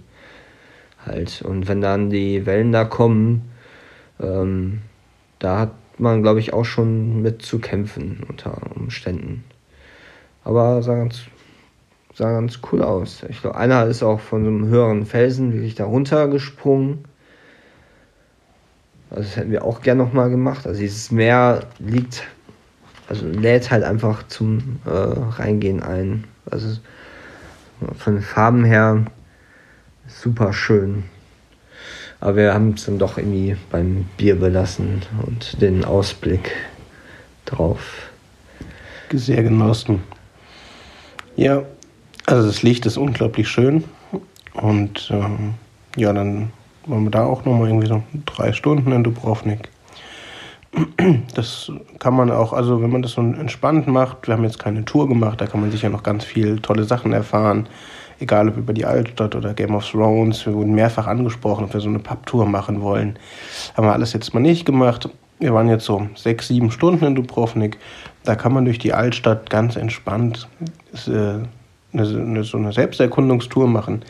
Halt. 1.05 1.41
Und 1.43 1.67
wenn 1.67 1.81
dann 1.81 2.09
die 2.09 2.45
Wellen 2.45 2.71
da 2.71 2.85
kommen, 2.85 3.51
ähm, 4.19 4.81
da 5.39 5.59
hat 5.59 5.71
man, 5.99 6.23
glaube 6.23 6.39
ich, 6.39 6.53
auch 6.53 6.65
schon 6.65 7.21
mit 7.21 7.41
zu 7.41 7.59
kämpfen 7.59 8.23
unter 8.27 8.57
Umständen. 8.75 9.43
Aber 10.43 10.81
sah 10.81 10.95
ganz 10.95 11.23
sah 12.13 12.31
ganz 12.31 12.59
cool 12.71 12.81
aus. 12.81 13.23
Ich 13.29 13.41
glaube, 13.41 13.57
einer 13.57 13.85
ist 13.85 14.03
auch 14.03 14.19
von 14.19 14.43
so 14.43 14.49
einem 14.49 14.67
höheren 14.67 15.05
Felsen 15.05 15.53
wirklich 15.53 15.75
da 15.75 15.85
runtergesprungen. 15.85 17.05
Also 19.13 19.27
das 19.27 19.35
hätten 19.37 19.51
wir 19.51 19.63
auch 19.63 19.81
gern 19.81 19.99
nochmal 19.99 20.29
gemacht. 20.29 20.65
Also 20.65 20.79
dieses 20.79 21.11
Meer 21.11 21.67
liegt, 21.77 22.23
also 23.07 23.27
lädt 23.27 23.69
halt 23.69 23.83
einfach 23.83 24.27
zum 24.27 24.79
äh, 24.85 24.89
Reingehen 24.89 25.83
ein. 25.83 26.23
Also 26.49 26.77
von 27.97 28.15
den 28.15 28.23
Farben 28.23 28.63
her 28.63 29.05
super 30.07 30.51
schön. 30.51 31.03
Aber 32.19 32.37
wir 32.37 32.53
haben 32.53 32.71
es 32.71 32.85
dann 32.85 32.97
doch 32.97 33.17
irgendwie 33.17 33.55
beim 33.69 34.05
Bier 34.17 34.39
belassen 34.39 35.03
und 35.25 35.61
den 35.61 35.85
Ausblick 35.85 36.51
drauf. 37.45 38.09
Sehr 39.11 39.43
genossen. 39.43 40.01
Ja, 41.35 41.63
also 42.25 42.47
das 42.47 42.63
Licht 42.63 42.85
ist 42.87 42.97
unglaublich 42.97 43.47
schön. 43.47 43.83
Und 44.53 45.09
ähm, 45.11 45.53
ja, 45.97 46.13
dann 46.13 46.51
waren 46.87 47.03
wir 47.03 47.11
da 47.11 47.25
auch 47.25 47.45
nochmal 47.45 47.69
irgendwie 47.69 47.87
so 47.87 48.03
drei 48.25 48.53
Stunden 48.53 48.91
in 48.91 49.03
Dubrovnik. 49.03 49.69
Das 51.35 51.71
kann 51.99 52.15
man 52.15 52.31
auch, 52.31 52.51
also 52.51 52.81
wenn 52.81 52.89
man 52.89 53.03
das 53.03 53.11
so 53.11 53.21
entspannt 53.21 53.87
macht, 53.87 54.27
wir 54.27 54.33
haben 54.33 54.43
jetzt 54.43 54.57
keine 54.57 54.83
Tour 54.85 55.07
gemacht, 55.07 55.39
da 55.39 55.45
kann 55.45 55.61
man 55.61 55.71
sicher 55.71 55.89
noch 55.89 56.01
ganz 56.01 56.23
viel 56.23 56.59
tolle 56.59 56.83
Sachen 56.83 57.13
erfahren. 57.13 57.67
Egal 58.19 58.49
ob 58.49 58.57
über 58.57 58.73
die 58.73 58.85
Altstadt 58.85 59.35
oder 59.35 59.53
Game 59.53 59.75
of 59.75 59.89
Thrones. 59.89 60.45
Wir 60.45 60.53
wurden 60.53 60.73
mehrfach 60.73 61.07
angesprochen, 61.07 61.65
ob 61.65 61.73
wir 61.73 61.79
so 61.79 61.89
eine 61.89 61.99
Pub-Tour 61.99 62.45
machen 62.45 62.81
wollen. 62.81 63.19
Haben 63.75 63.87
wir 63.87 63.93
alles 63.93 64.13
jetzt 64.13 64.33
mal 64.33 64.39
nicht 64.39 64.65
gemacht. 64.65 65.09
wir 65.39 65.53
waren 65.53 65.67
jetzt 65.67 65.85
so 65.85 66.07
sechs, 66.15 66.47
sieben 66.47 66.71
Stunden 66.71 67.05
in 67.05 67.15
Dubrovnik. 67.15 67.77
Da 68.23 68.35
kann 68.35 68.53
man 68.53 68.65
durch 68.65 68.79
die 68.79 68.93
Altstadt 68.93 69.49
ganz 69.49 69.75
entspannt 69.75 70.47
äh, 71.07 71.39
so 72.03 72.57
eine 72.57 72.71
Selbsterkundungstour 72.71 73.67
machen 73.67 74.03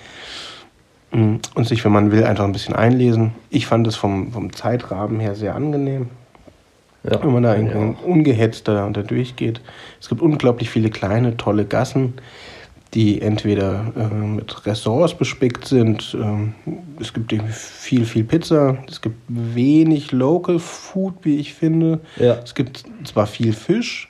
und 1.14 1.68
sich, 1.68 1.86
wenn 1.86 1.92
man 1.92 2.12
will, 2.12 2.24
einfach 2.24 2.44
ein 2.44 2.52
bisschen 2.52 2.76
einlesen. 2.76 3.34
Ich 3.50 3.68
fand 3.68 3.86
es 3.88 3.96
vom, 3.96 4.32
vom 4.32 4.52
Zeitrahmen 4.52 5.20
her 5.20 5.36
sehr 5.36 5.56
angenehm. 5.56 6.10
Ja, 7.04 7.22
wenn 7.22 7.34
man 7.34 7.44
da 7.44 7.56
ja. 7.56 7.96
ungehetzt 8.06 8.68
da, 8.68 8.90
da 8.90 9.02
durchgeht. 9.02 9.62
Es 10.00 10.10
gibt 10.10 10.22
unglaublich 10.22 10.70
viele 10.70 10.90
kleine, 10.90 11.36
tolle 11.38 11.66
Gassen 11.66 12.14
die 12.94 13.22
entweder 13.22 13.92
äh, 13.98 14.14
mit 14.14 14.66
Restaurants 14.66 15.16
bespickt 15.16 15.66
sind. 15.66 16.16
Ähm, 16.20 16.54
es 17.00 17.14
gibt 17.14 17.34
viel, 17.52 18.06
viel 18.06 18.24
Pizza. 18.24 18.78
Es 18.88 19.02
gibt 19.02 19.18
wenig 19.28 20.12
Local 20.12 20.60
Food, 20.60 21.16
wie 21.24 21.38
ich 21.38 21.54
finde. 21.54 22.00
Ja. 22.18 22.38
Es 22.44 22.54
gibt 22.54 22.84
zwar 23.04 23.26
viel 23.26 23.54
Fisch, 23.54 24.10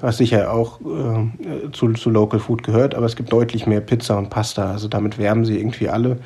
was 0.00 0.18
sicher 0.18 0.52
auch 0.52 0.80
äh, 0.80 1.70
zu, 1.72 1.92
zu 1.94 2.10
Local 2.10 2.38
Food 2.38 2.62
gehört, 2.62 2.94
aber 2.94 3.06
es 3.06 3.16
gibt 3.16 3.32
deutlich 3.32 3.66
mehr 3.66 3.80
Pizza 3.80 4.16
und 4.16 4.30
Pasta. 4.30 4.70
Also 4.70 4.88
damit 4.88 5.18
werben 5.18 5.44
sie 5.44 5.58
irgendwie 5.58 5.88
alle. 5.88 6.18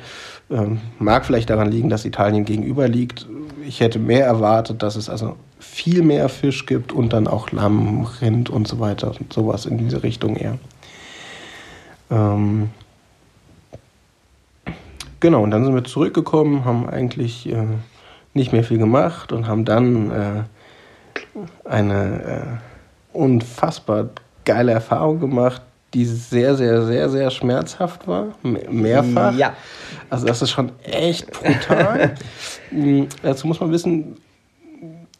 Ähm, 0.49 0.79
mag 0.99 1.25
vielleicht 1.25 1.49
daran 1.49 1.71
liegen, 1.71 1.89
dass 1.89 2.05
Italien 2.05 2.45
gegenüber 2.45 2.87
liegt. 2.87 3.27
Ich 3.65 3.79
hätte 3.79 3.99
mehr 3.99 4.25
erwartet, 4.25 4.83
dass 4.83 4.95
es 4.95 5.09
also 5.09 5.35
viel 5.59 6.03
mehr 6.03 6.29
Fisch 6.29 6.65
gibt 6.65 6.91
und 6.91 7.11
dann 7.13 7.27
auch 7.27 7.51
Lamm, 7.51 8.07
Rind 8.21 8.49
und 8.49 8.67
so 8.67 8.79
weiter 8.79 9.11
und 9.19 9.33
sowas 9.33 9.65
in 9.65 9.77
diese 9.77 10.03
Richtung 10.03 10.35
eher. 10.35 10.59
Ähm, 12.11 12.69
genau, 15.19 15.41
und 15.41 15.51
dann 15.51 15.65
sind 15.65 15.73
wir 15.73 15.83
zurückgekommen, 15.83 16.65
haben 16.65 16.87
eigentlich 16.87 17.49
äh, 17.49 17.65
nicht 18.33 18.53
mehr 18.53 18.63
viel 18.63 18.77
gemacht 18.77 19.31
und 19.31 19.47
haben 19.47 19.65
dann 19.65 20.11
äh, 20.11 20.43
eine 21.65 22.23
äh, 22.23 22.76
unfassbar 23.17 24.09
geile 24.45 24.71
Erfahrung 24.71 25.19
gemacht, 25.19 25.61
die 25.93 26.05
sehr, 26.05 26.55
sehr, 26.55 26.85
sehr, 26.85 27.09
sehr 27.09 27.31
schmerzhaft 27.31 28.07
war. 28.07 28.27
Mehrfach. 28.43 29.35
Ja. 29.35 29.53
Also 30.09 30.25
das 30.27 30.41
ist 30.41 30.51
schon 30.51 30.71
echt 30.83 31.31
brutal. 31.31 32.15
Hm, 32.69 33.07
dazu 33.21 33.47
muss 33.47 33.59
man 33.59 33.71
wissen, 33.71 34.17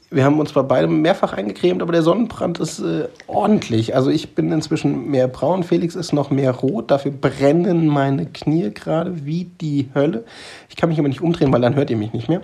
wir 0.10 0.24
haben 0.24 0.40
uns 0.40 0.52
zwar 0.52 0.64
beide 0.64 0.88
mehrfach 0.88 1.34
eingecremt, 1.34 1.82
aber 1.82 1.92
der 1.92 2.02
Sonnenbrand 2.02 2.60
ist 2.60 2.80
äh, 2.80 3.10
ordentlich. 3.28 3.96
Also 3.96 4.10
ich 4.10 4.36
bin 4.36 4.52
inzwischen 4.52 5.10
mehr 5.10 5.28
braun, 5.28 5.64
Felix 5.64 5.96
ist 5.96 6.14
noch 6.14 6.30
mehr 6.30 6.52
rot. 6.52 6.92
Dafür 6.92 7.12
brennen 7.12 7.88
meine 7.88 8.26
Knie 8.26 8.72
gerade 8.74 9.26
wie 9.26 9.46
die 9.46 9.90
Hölle. 9.94 10.24
Ich 10.70 10.78
kann 10.78 10.90
mich 10.90 11.00
aber 11.00 11.10
nicht 11.10 11.22
umdrehen, 11.22 11.52
weil 11.52 11.62
dann 11.62 11.76
hört 11.76 11.90
ihr 11.90 11.98
mich 11.98 12.14
nicht 12.14 12.30
mehr. 12.30 12.42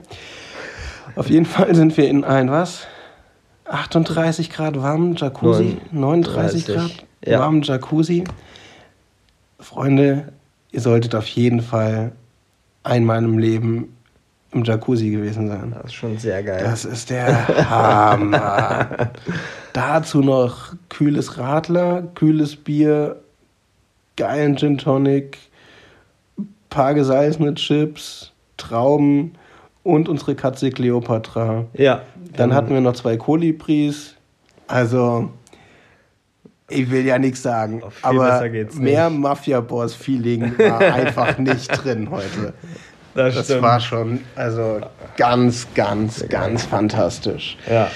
Auf 1.16 1.30
jeden 1.30 1.46
Fall 1.46 1.74
sind 1.76 1.96
wir 1.96 2.10
in 2.10 2.24
ein, 2.24 2.52
was? 2.52 2.88
38 3.74 4.52
Grad 4.52 4.80
warmen 4.80 5.16
Jacuzzi, 5.16 5.78
39 5.92 6.68
Grad 6.68 6.92
ja. 7.26 7.40
warmen 7.40 7.64
Jacuzzi. 7.64 8.24
Freunde, 9.60 10.32
ihr 10.72 10.82
solltet 10.82 11.16
auf 11.16 11.28
jeden 11.28 11.62
Fall 11.62 12.12
einmal 12.84 13.24
im 13.24 13.40
Leben 13.40 13.96
im 14.52 14.64
Jacuzzi 14.64 15.10
gewesen 15.10 15.48
sein. 15.48 15.74
Das 15.76 15.86
ist 15.86 15.94
schon 15.94 16.20
sehr 16.20 16.44
geil. 16.44 16.64
Das 16.64 16.86
ist 16.86 17.10
der 17.10 17.48
Hammer. 17.70 19.10
Dazu 19.74 20.22
noch 20.22 20.76
kühles 20.90 21.40
Radler, 21.40 22.04
kühles 22.14 22.56
Bier, 22.56 23.22
geilen 24.18 24.56
Gin 24.56 24.78
Tonic, 24.78 25.40
paar 26.70 26.94
gesalzene 26.94 27.56
Chips, 27.56 28.32
Trauben 28.58 29.34
und 29.82 30.08
unsere 30.08 30.36
Katze 30.36 30.70
Cleopatra. 30.70 31.66
Ja. 31.74 32.04
Dann 32.36 32.50
ähm, 32.50 32.56
hatten 32.56 32.74
wir 32.74 32.82
noch 32.82 32.94
zwei 32.94 33.18
Kolibris. 33.18 34.16
Also, 34.68 35.30
ich 36.70 36.90
will 36.90 37.06
ja 37.06 37.20
nichts 37.20 37.44
sagen, 37.44 37.82
aber 38.02 38.44
mehr 38.74 39.10
Mafia-Boss-Feeling 39.10 40.58
war 40.58 40.80
einfach 40.94 41.38
nicht 41.38 41.68
drin 41.70 42.10
heute. 42.10 42.54
Das, 43.16 43.36
das 43.36 43.62
war 43.62 43.80
schon, 43.80 44.22
also 44.36 44.80
ganz, 45.18 45.68
ganz, 45.76 46.28
ganz 46.30 46.64
fantastisch. 46.64 47.58
Ja. 47.70 47.92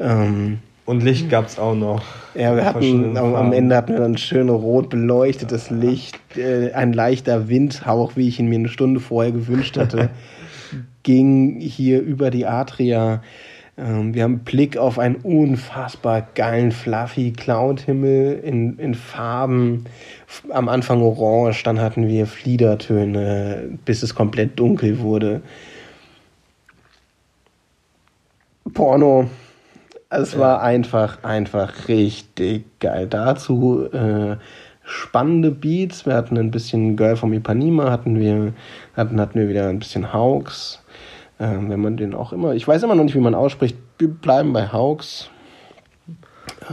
Ähm, 0.00 0.60
und 0.86 1.02
Licht 1.02 1.30
gab 1.30 1.46
es 1.46 1.58
auch 1.58 1.74
noch. 1.74 2.02
Ja, 2.34 2.56
wir 2.56 2.64
hatten 2.64 3.16
am, 3.16 3.34
am, 3.34 3.52
Ende 3.52 3.76
hatten 3.76 3.92
wir 3.92 4.00
dann 4.00 4.16
schön 4.16 4.48
rot 4.48 4.90
beleuchtetes 4.90 5.70
Licht, 5.70 6.18
äh, 6.36 6.72
ein 6.72 6.92
leichter 6.92 7.48
Windhauch, 7.48 8.16
wie 8.16 8.28
ich 8.28 8.38
ihn 8.38 8.48
mir 8.48 8.58
eine 8.58 8.68
Stunde 8.68 9.00
vorher 9.00 9.32
gewünscht 9.32 9.76
hatte, 9.76 10.10
ging 11.02 11.60
hier 11.60 12.00
über 12.02 12.30
die 12.30 12.46
Adria. 12.46 13.22
Ähm, 13.76 14.14
wir 14.14 14.22
haben 14.22 14.40
Blick 14.40 14.76
auf 14.76 14.98
einen 14.98 15.16
unfassbar 15.16 16.26
geilen, 16.34 16.70
fluffy 16.70 17.32
Cloud-Himmel 17.32 18.40
in, 18.44 18.78
in 18.78 18.94
Farben. 18.94 19.86
Am 20.50 20.68
Anfang 20.68 21.02
orange, 21.02 21.62
dann 21.64 21.80
hatten 21.80 22.06
wir 22.06 22.26
Fliedertöne, 22.26 23.78
bis 23.84 24.02
es 24.02 24.14
komplett 24.14 24.58
dunkel 24.58 25.00
wurde. 25.00 25.42
Porno. 28.72 29.28
Es 30.10 30.38
war 30.38 30.62
einfach, 30.62 31.24
einfach 31.24 31.88
richtig 31.88 32.78
geil. 32.78 33.08
Dazu 33.08 33.88
äh, 33.92 34.36
spannende 34.84 35.50
Beats. 35.50 36.06
Wir 36.06 36.14
hatten 36.14 36.38
ein 36.38 36.52
bisschen 36.52 36.96
Girl 36.96 37.16
from 37.16 37.32
Ipanema, 37.32 37.90
hatten 37.90 38.20
wir, 38.20 38.52
hatten, 38.96 39.20
hatten 39.20 39.40
wir 39.40 39.48
wieder 39.48 39.68
ein 39.68 39.80
bisschen 39.80 40.12
Hauks. 40.12 40.83
Ähm, 41.40 41.68
wenn 41.68 41.80
man 41.80 41.96
den 41.96 42.14
auch 42.14 42.32
immer, 42.32 42.54
ich 42.54 42.66
weiß 42.66 42.82
immer 42.84 42.94
noch 42.94 43.04
nicht, 43.04 43.14
wie 43.14 43.20
man 43.20 43.34
ausspricht, 43.34 43.76
wir 43.98 44.08
bleiben 44.08 44.52
bei 44.52 44.68
Hauks. 44.72 45.30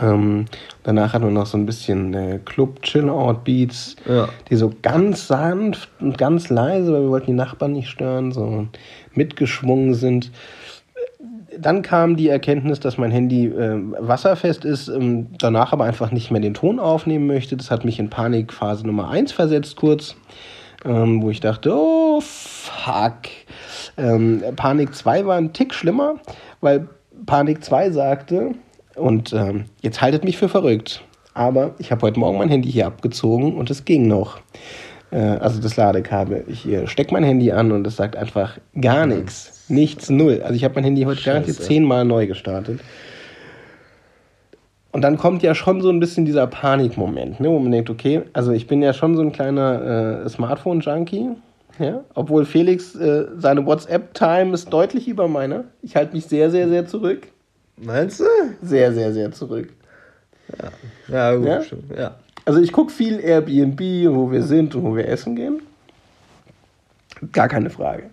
Ähm, 0.01 0.45
danach 0.83 1.13
hatten 1.13 1.25
wir 1.25 1.31
noch 1.31 1.45
so 1.45 1.57
ein 1.57 1.65
bisschen 1.65 2.13
äh, 2.13 2.39
Club-Chill-Out-Beats, 2.43 3.95
ja. 4.07 4.29
die 4.49 4.55
so 4.55 4.71
ganz 4.81 5.27
sanft 5.27 5.89
und 5.99 6.17
ganz 6.17 6.49
leise, 6.49 6.93
weil 6.93 7.01
wir 7.03 7.09
wollten 7.09 7.27
die 7.27 7.33
Nachbarn 7.33 7.73
nicht 7.73 7.89
stören, 7.89 8.31
so 8.31 8.67
mitgeschwungen 9.13 9.93
sind. 9.93 10.31
Dann 11.57 11.81
kam 11.81 12.15
die 12.15 12.29
Erkenntnis, 12.29 12.79
dass 12.79 12.97
mein 12.97 13.11
Handy 13.11 13.47
äh, 13.47 13.77
wasserfest 13.99 14.63
ist, 14.63 14.87
ähm, 14.87 15.27
danach 15.37 15.73
aber 15.73 15.85
einfach 15.85 16.11
nicht 16.11 16.31
mehr 16.31 16.41
den 16.41 16.53
Ton 16.53 16.79
aufnehmen 16.79 17.27
möchte. 17.27 17.57
Das 17.57 17.71
hat 17.71 17.83
mich 17.83 17.99
in 17.99 18.09
Panikphase 18.09 18.85
Nummer 18.85 19.09
1 19.09 19.31
versetzt 19.31 19.75
kurz, 19.75 20.15
ähm, 20.85 21.21
wo 21.21 21.29
ich 21.29 21.39
dachte, 21.39 21.73
oh 21.75 22.21
fuck. 22.21 23.17
Ähm, 23.97 24.43
Panik 24.55 24.95
2 24.95 25.25
war 25.25 25.37
ein 25.37 25.53
Tick 25.53 25.73
schlimmer, 25.73 26.15
weil 26.61 26.87
Panik 27.25 27.63
2 27.63 27.91
sagte, 27.91 28.55
und 28.95 29.33
ähm, 29.33 29.65
jetzt 29.81 30.01
haltet 30.01 30.23
mich 30.23 30.37
für 30.37 30.49
verrückt, 30.49 31.03
aber 31.33 31.75
ich 31.77 31.91
habe 31.91 32.01
heute 32.01 32.19
Morgen 32.19 32.37
mein 32.37 32.49
Handy 32.49 32.71
hier 32.71 32.87
abgezogen 32.87 33.55
und 33.55 33.69
es 33.69 33.85
ging 33.85 34.07
noch. 34.07 34.39
Äh, 35.11 35.17
also 35.17 35.61
das 35.61 35.77
Ladekabel. 35.77 36.43
Ich 36.47 36.67
äh, 36.67 36.87
stecke 36.87 37.13
mein 37.13 37.23
Handy 37.23 37.51
an 37.51 37.71
und 37.71 37.85
es 37.85 37.95
sagt 37.95 38.15
einfach 38.15 38.57
gar 38.79 39.05
nichts. 39.05 39.65
Nichts, 39.69 40.09
null. 40.09 40.41
Also 40.43 40.55
ich 40.55 40.63
habe 40.63 40.75
mein 40.75 40.83
Handy 40.83 41.03
heute 41.03 41.21
garantiert 41.23 41.57
zehnmal 41.57 42.05
neu 42.05 42.27
gestartet. 42.27 42.81
Und 44.91 45.03
dann 45.03 45.17
kommt 45.17 45.41
ja 45.41 45.55
schon 45.55 45.81
so 45.81 45.89
ein 45.89 46.01
bisschen 46.01 46.25
dieser 46.25 46.47
Panikmoment, 46.47 47.39
ne, 47.39 47.49
wo 47.49 47.59
man 47.59 47.71
denkt, 47.71 47.89
okay, 47.89 48.23
also 48.33 48.51
ich 48.51 48.67
bin 48.67 48.81
ja 48.81 48.91
schon 48.91 49.15
so 49.15 49.21
ein 49.21 49.31
kleiner 49.31 50.25
äh, 50.25 50.29
Smartphone-Junkie. 50.29 51.29
Ja? 51.79 52.03
Obwohl 52.13 52.45
Felix, 52.45 52.95
äh, 52.95 53.25
seine 53.37 53.65
WhatsApp-Time 53.65 54.53
ist 54.53 54.71
deutlich 54.71 55.07
über 55.07 55.27
meiner. 55.27 55.65
Ich 55.81 55.95
halte 55.95 56.13
mich 56.13 56.25
sehr, 56.25 56.51
sehr, 56.51 56.67
sehr 56.69 56.85
zurück. 56.87 57.27
Meinst 57.77 58.19
du? 58.19 58.25
Sehr, 58.61 58.93
sehr, 58.93 59.13
sehr 59.13 59.31
zurück. 59.31 59.69
Ja, 60.59 60.71
ja 61.07 61.35
gut, 61.35 61.47
ja? 61.47 61.61
Stimmt. 61.63 61.97
ja. 61.97 62.15
Also 62.45 62.59
ich 62.59 62.71
gucke 62.71 62.91
viel 62.91 63.19
Airbnb, 63.19 63.79
wo 64.13 64.31
wir 64.31 64.43
sind 64.43 64.75
und 64.75 64.83
wo 64.83 64.95
wir 64.95 65.07
essen 65.07 65.35
gehen. 65.35 65.61
Gar 67.31 67.47
keine 67.47 67.69
Frage. 67.69 68.09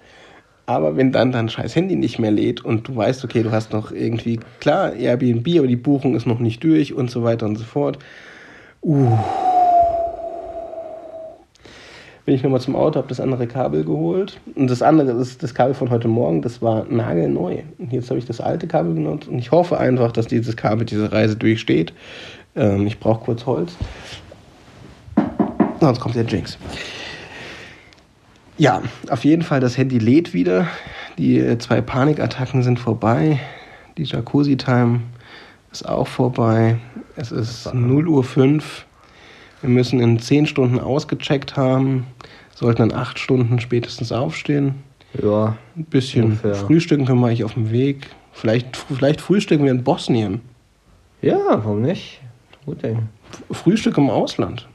Aber 0.66 0.97
wenn 0.97 1.12
dann 1.12 1.32
dein 1.32 1.49
scheiß 1.49 1.74
Handy 1.76 1.97
nicht 1.97 2.18
mehr 2.18 2.30
lädt 2.30 2.62
und 2.62 2.89
du 2.89 2.97
weißt, 2.97 3.24
okay, 3.24 3.43
du 3.43 3.51
hast 3.51 3.72
noch 3.72 3.91
irgendwie, 3.91 4.39
klar, 4.61 4.93
Airbnb, 4.93 5.49
aber 5.59 5.66
die 5.66 5.76
Buchung 5.76 6.14
ist 6.14 6.26
noch 6.26 6.41
nicht 6.41 6.62
durch 6.62 6.93
und 6.93 7.11
so 7.11 7.24
weiter 7.24 7.47
und 7.47 7.57
so 7.57 7.64
fort. 7.64 7.99
Uh 8.82 9.16
bin 12.29 12.35
ich 12.35 12.43
nochmal 12.43 12.61
zum 12.61 12.76
Auto, 12.76 12.99
habe 12.99 13.09
das 13.09 13.20
andere 13.20 13.47
Kabel 13.47 13.85
geholt. 13.85 14.39
Und 14.55 14.68
das 14.68 14.83
andere, 14.83 15.14
das, 15.14 15.39
das 15.39 15.55
Kabel 15.55 15.72
von 15.72 15.89
heute 15.89 16.09
Morgen, 16.09 16.43
das 16.43 16.61
war 16.61 16.85
nagelneu. 16.85 17.62
Und 17.79 17.91
jetzt 17.91 18.11
habe 18.11 18.18
ich 18.18 18.26
das 18.26 18.39
alte 18.39 18.66
Kabel 18.66 18.93
benutzt 18.93 19.29
und 19.29 19.39
ich 19.39 19.51
hoffe 19.51 19.79
einfach, 19.79 20.12
dass 20.12 20.26
dieses 20.26 20.55
Kabel 20.55 20.85
diese 20.85 21.11
Reise 21.11 21.37
durchsteht. 21.37 21.95
Ähm, 22.55 22.87
ich 22.87 23.01
brauche 23.01 23.24
kurz 23.24 23.47
Holz. 23.47 23.72
Sonst 25.81 26.01
kommt 26.01 26.16
der 26.16 26.26
Jinx. 26.26 26.59
Ja, 28.59 28.83
auf 29.09 29.24
jeden 29.24 29.41
Fall, 29.41 29.61
das 29.61 29.79
Handy 29.79 29.97
lädt 29.97 30.35
wieder. 30.35 30.66
Die 31.16 31.39
äh, 31.39 31.57
zwei 31.57 31.81
Panikattacken 31.81 32.62
sind 32.62 32.79
vorbei. 32.79 33.41
Die 33.97 34.05
Jacuzzi-Time 34.05 35.01
ist 35.72 35.89
auch 35.89 36.09
vorbei. 36.09 36.76
Es 37.16 37.33
ist 37.33 37.72
0 37.72 38.07
Uhr 38.07 38.22
5. 38.22 38.85
Wir 39.62 39.70
müssen 39.70 39.99
in 40.01 40.18
10 40.18 40.45
Stunden 40.45 40.79
ausgecheckt 40.79 41.57
haben 41.57 42.05
sollten 42.59 42.88
dann 42.88 42.98
acht 42.98 43.20
Stunden 43.20 43.61
spätestens 43.61 44.11
aufstehen. 44.11 44.74
Ja. 45.22 45.56
Ein 45.76 45.84
bisschen 45.84 46.24
ungefähr. 46.24 46.56
frühstücken 46.56 47.06
können 47.06 47.20
wir 47.20 47.28
eigentlich 47.28 47.44
auf 47.44 47.54
dem 47.54 47.70
Weg. 47.70 48.09
Vielleicht, 48.32 48.76
vielleicht 48.76 49.20
frühstücken 49.20 49.64
wir 49.64 49.70
in 49.70 49.84
Bosnien. 49.84 50.40
Ja, 51.22 51.38
warum 51.46 51.82
nicht? 51.82 52.20
Gut, 52.66 52.82
ey. 52.82 52.96
Frühstück 53.52 53.96
im 53.96 54.11
Ausland. 54.11 54.68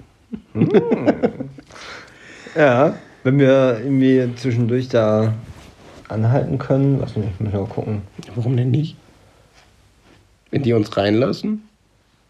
Ja, 2.55 2.93
wenn 3.23 3.39
wir 3.39 3.79
irgendwie 3.83 4.29
zwischendurch 4.35 4.87
da 4.87 5.33
anhalten 6.07 6.59
können, 6.59 6.99
lass 6.99 7.15
mich 7.15 7.27
mal 7.39 7.65
gucken. 7.65 8.03
Warum 8.35 8.55
denn 8.55 8.69
nicht? 8.69 8.95
Wenn 10.51 10.61
die 10.61 10.73
uns 10.73 10.95
reinlassen? 10.95 11.67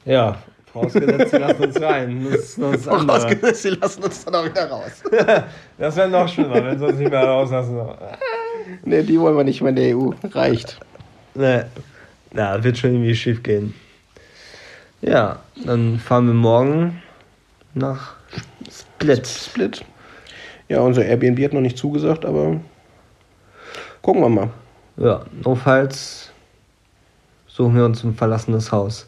Ja, 0.05 0.37
vorausgesetzt, 0.73 1.31
sie 1.31 1.37
lassen 1.37 1.63
uns 1.63 1.81
rein. 1.81 2.27
Das 2.29 2.39
ist 2.41 2.61
das. 2.61 2.83
Vorausgesetzt, 2.83 3.61
sie 3.61 3.69
lassen 3.69 4.03
uns 4.03 4.25
dann 4.25 4.35
auch 4.35 4.45
wieder 4.45 4.69
raus. 4.69 5.03
Das 5.77 5.95
wäre 5.95 6.09
noch 6.09 6.27
schlimmer, 6.27 6.63
wenn 6.63 6.77
sie 6.77 6.85
uns 6.85 6.97
nicht 6.97 7.09
mehr 7.09 7.23
rauslassen. 7.23 7.79
ne, 8.83 9.03
die 9.03 9.19
wollen 9.19 9.35
wir 9.35 9.43
nicht 9.43 9.61
mehr 9.61 9.69
in 9.69 9.75
der 9.75 9.97
EU. 9.97 10.11
Reicht. 10.31 10.79
Ne, 11.35 11.69
na, 12.31 12.63
wird 12.63 12.77
schon 12.77 12.91
irgendwie 12.91 13.15
schief 13.15 13.43
gehen. 13.43 13.73
Ja, 15.01 15.39
dann 15.65 15.99
fahren 15.99 16.27
wir 16.27 16.33
morgen 16.33 17.01
nach 17.73 18.15
Split. 18.71 19.27
Split. 19.27 19.85
Ja, 20.69 20.79
unser 20.79 21.03
Airbnb 21.05 21.43
hat 21.43 21.53
noch 21.53 21.61
nicht 21.61 21.77
zugesagt, 21.77 22.25
aber 22.25 22.59
gucken 24.01 24.21
wir 24.21 24.29
mal. 24.29 24.49
Ja, 24.97 25.25
notfalls 25.43 26.31
suchen 27.47 27.75
wir 27.75 27.85
uns 27.85 28.03
ein 28.03 28.15
verlassenes 28.15 28.71
Haus 28.71 29.07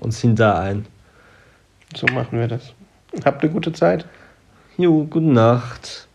und 0.00 0.12
ziehen 0.12 0.34
da 0.34 0.58
ein. 0.58 0.86
So 1.94 2.06
machen 2.08 2.38
wir 2.38 2.48
das. 2.48 2.74
Habt 3.24 3.42
eine 3.42 3.52
gute 3.52 3.72
Zeit. 3.72 4.06
Jo, 4.76 5.04
gute 5.04 5.26
Nacht. 5.26 6.08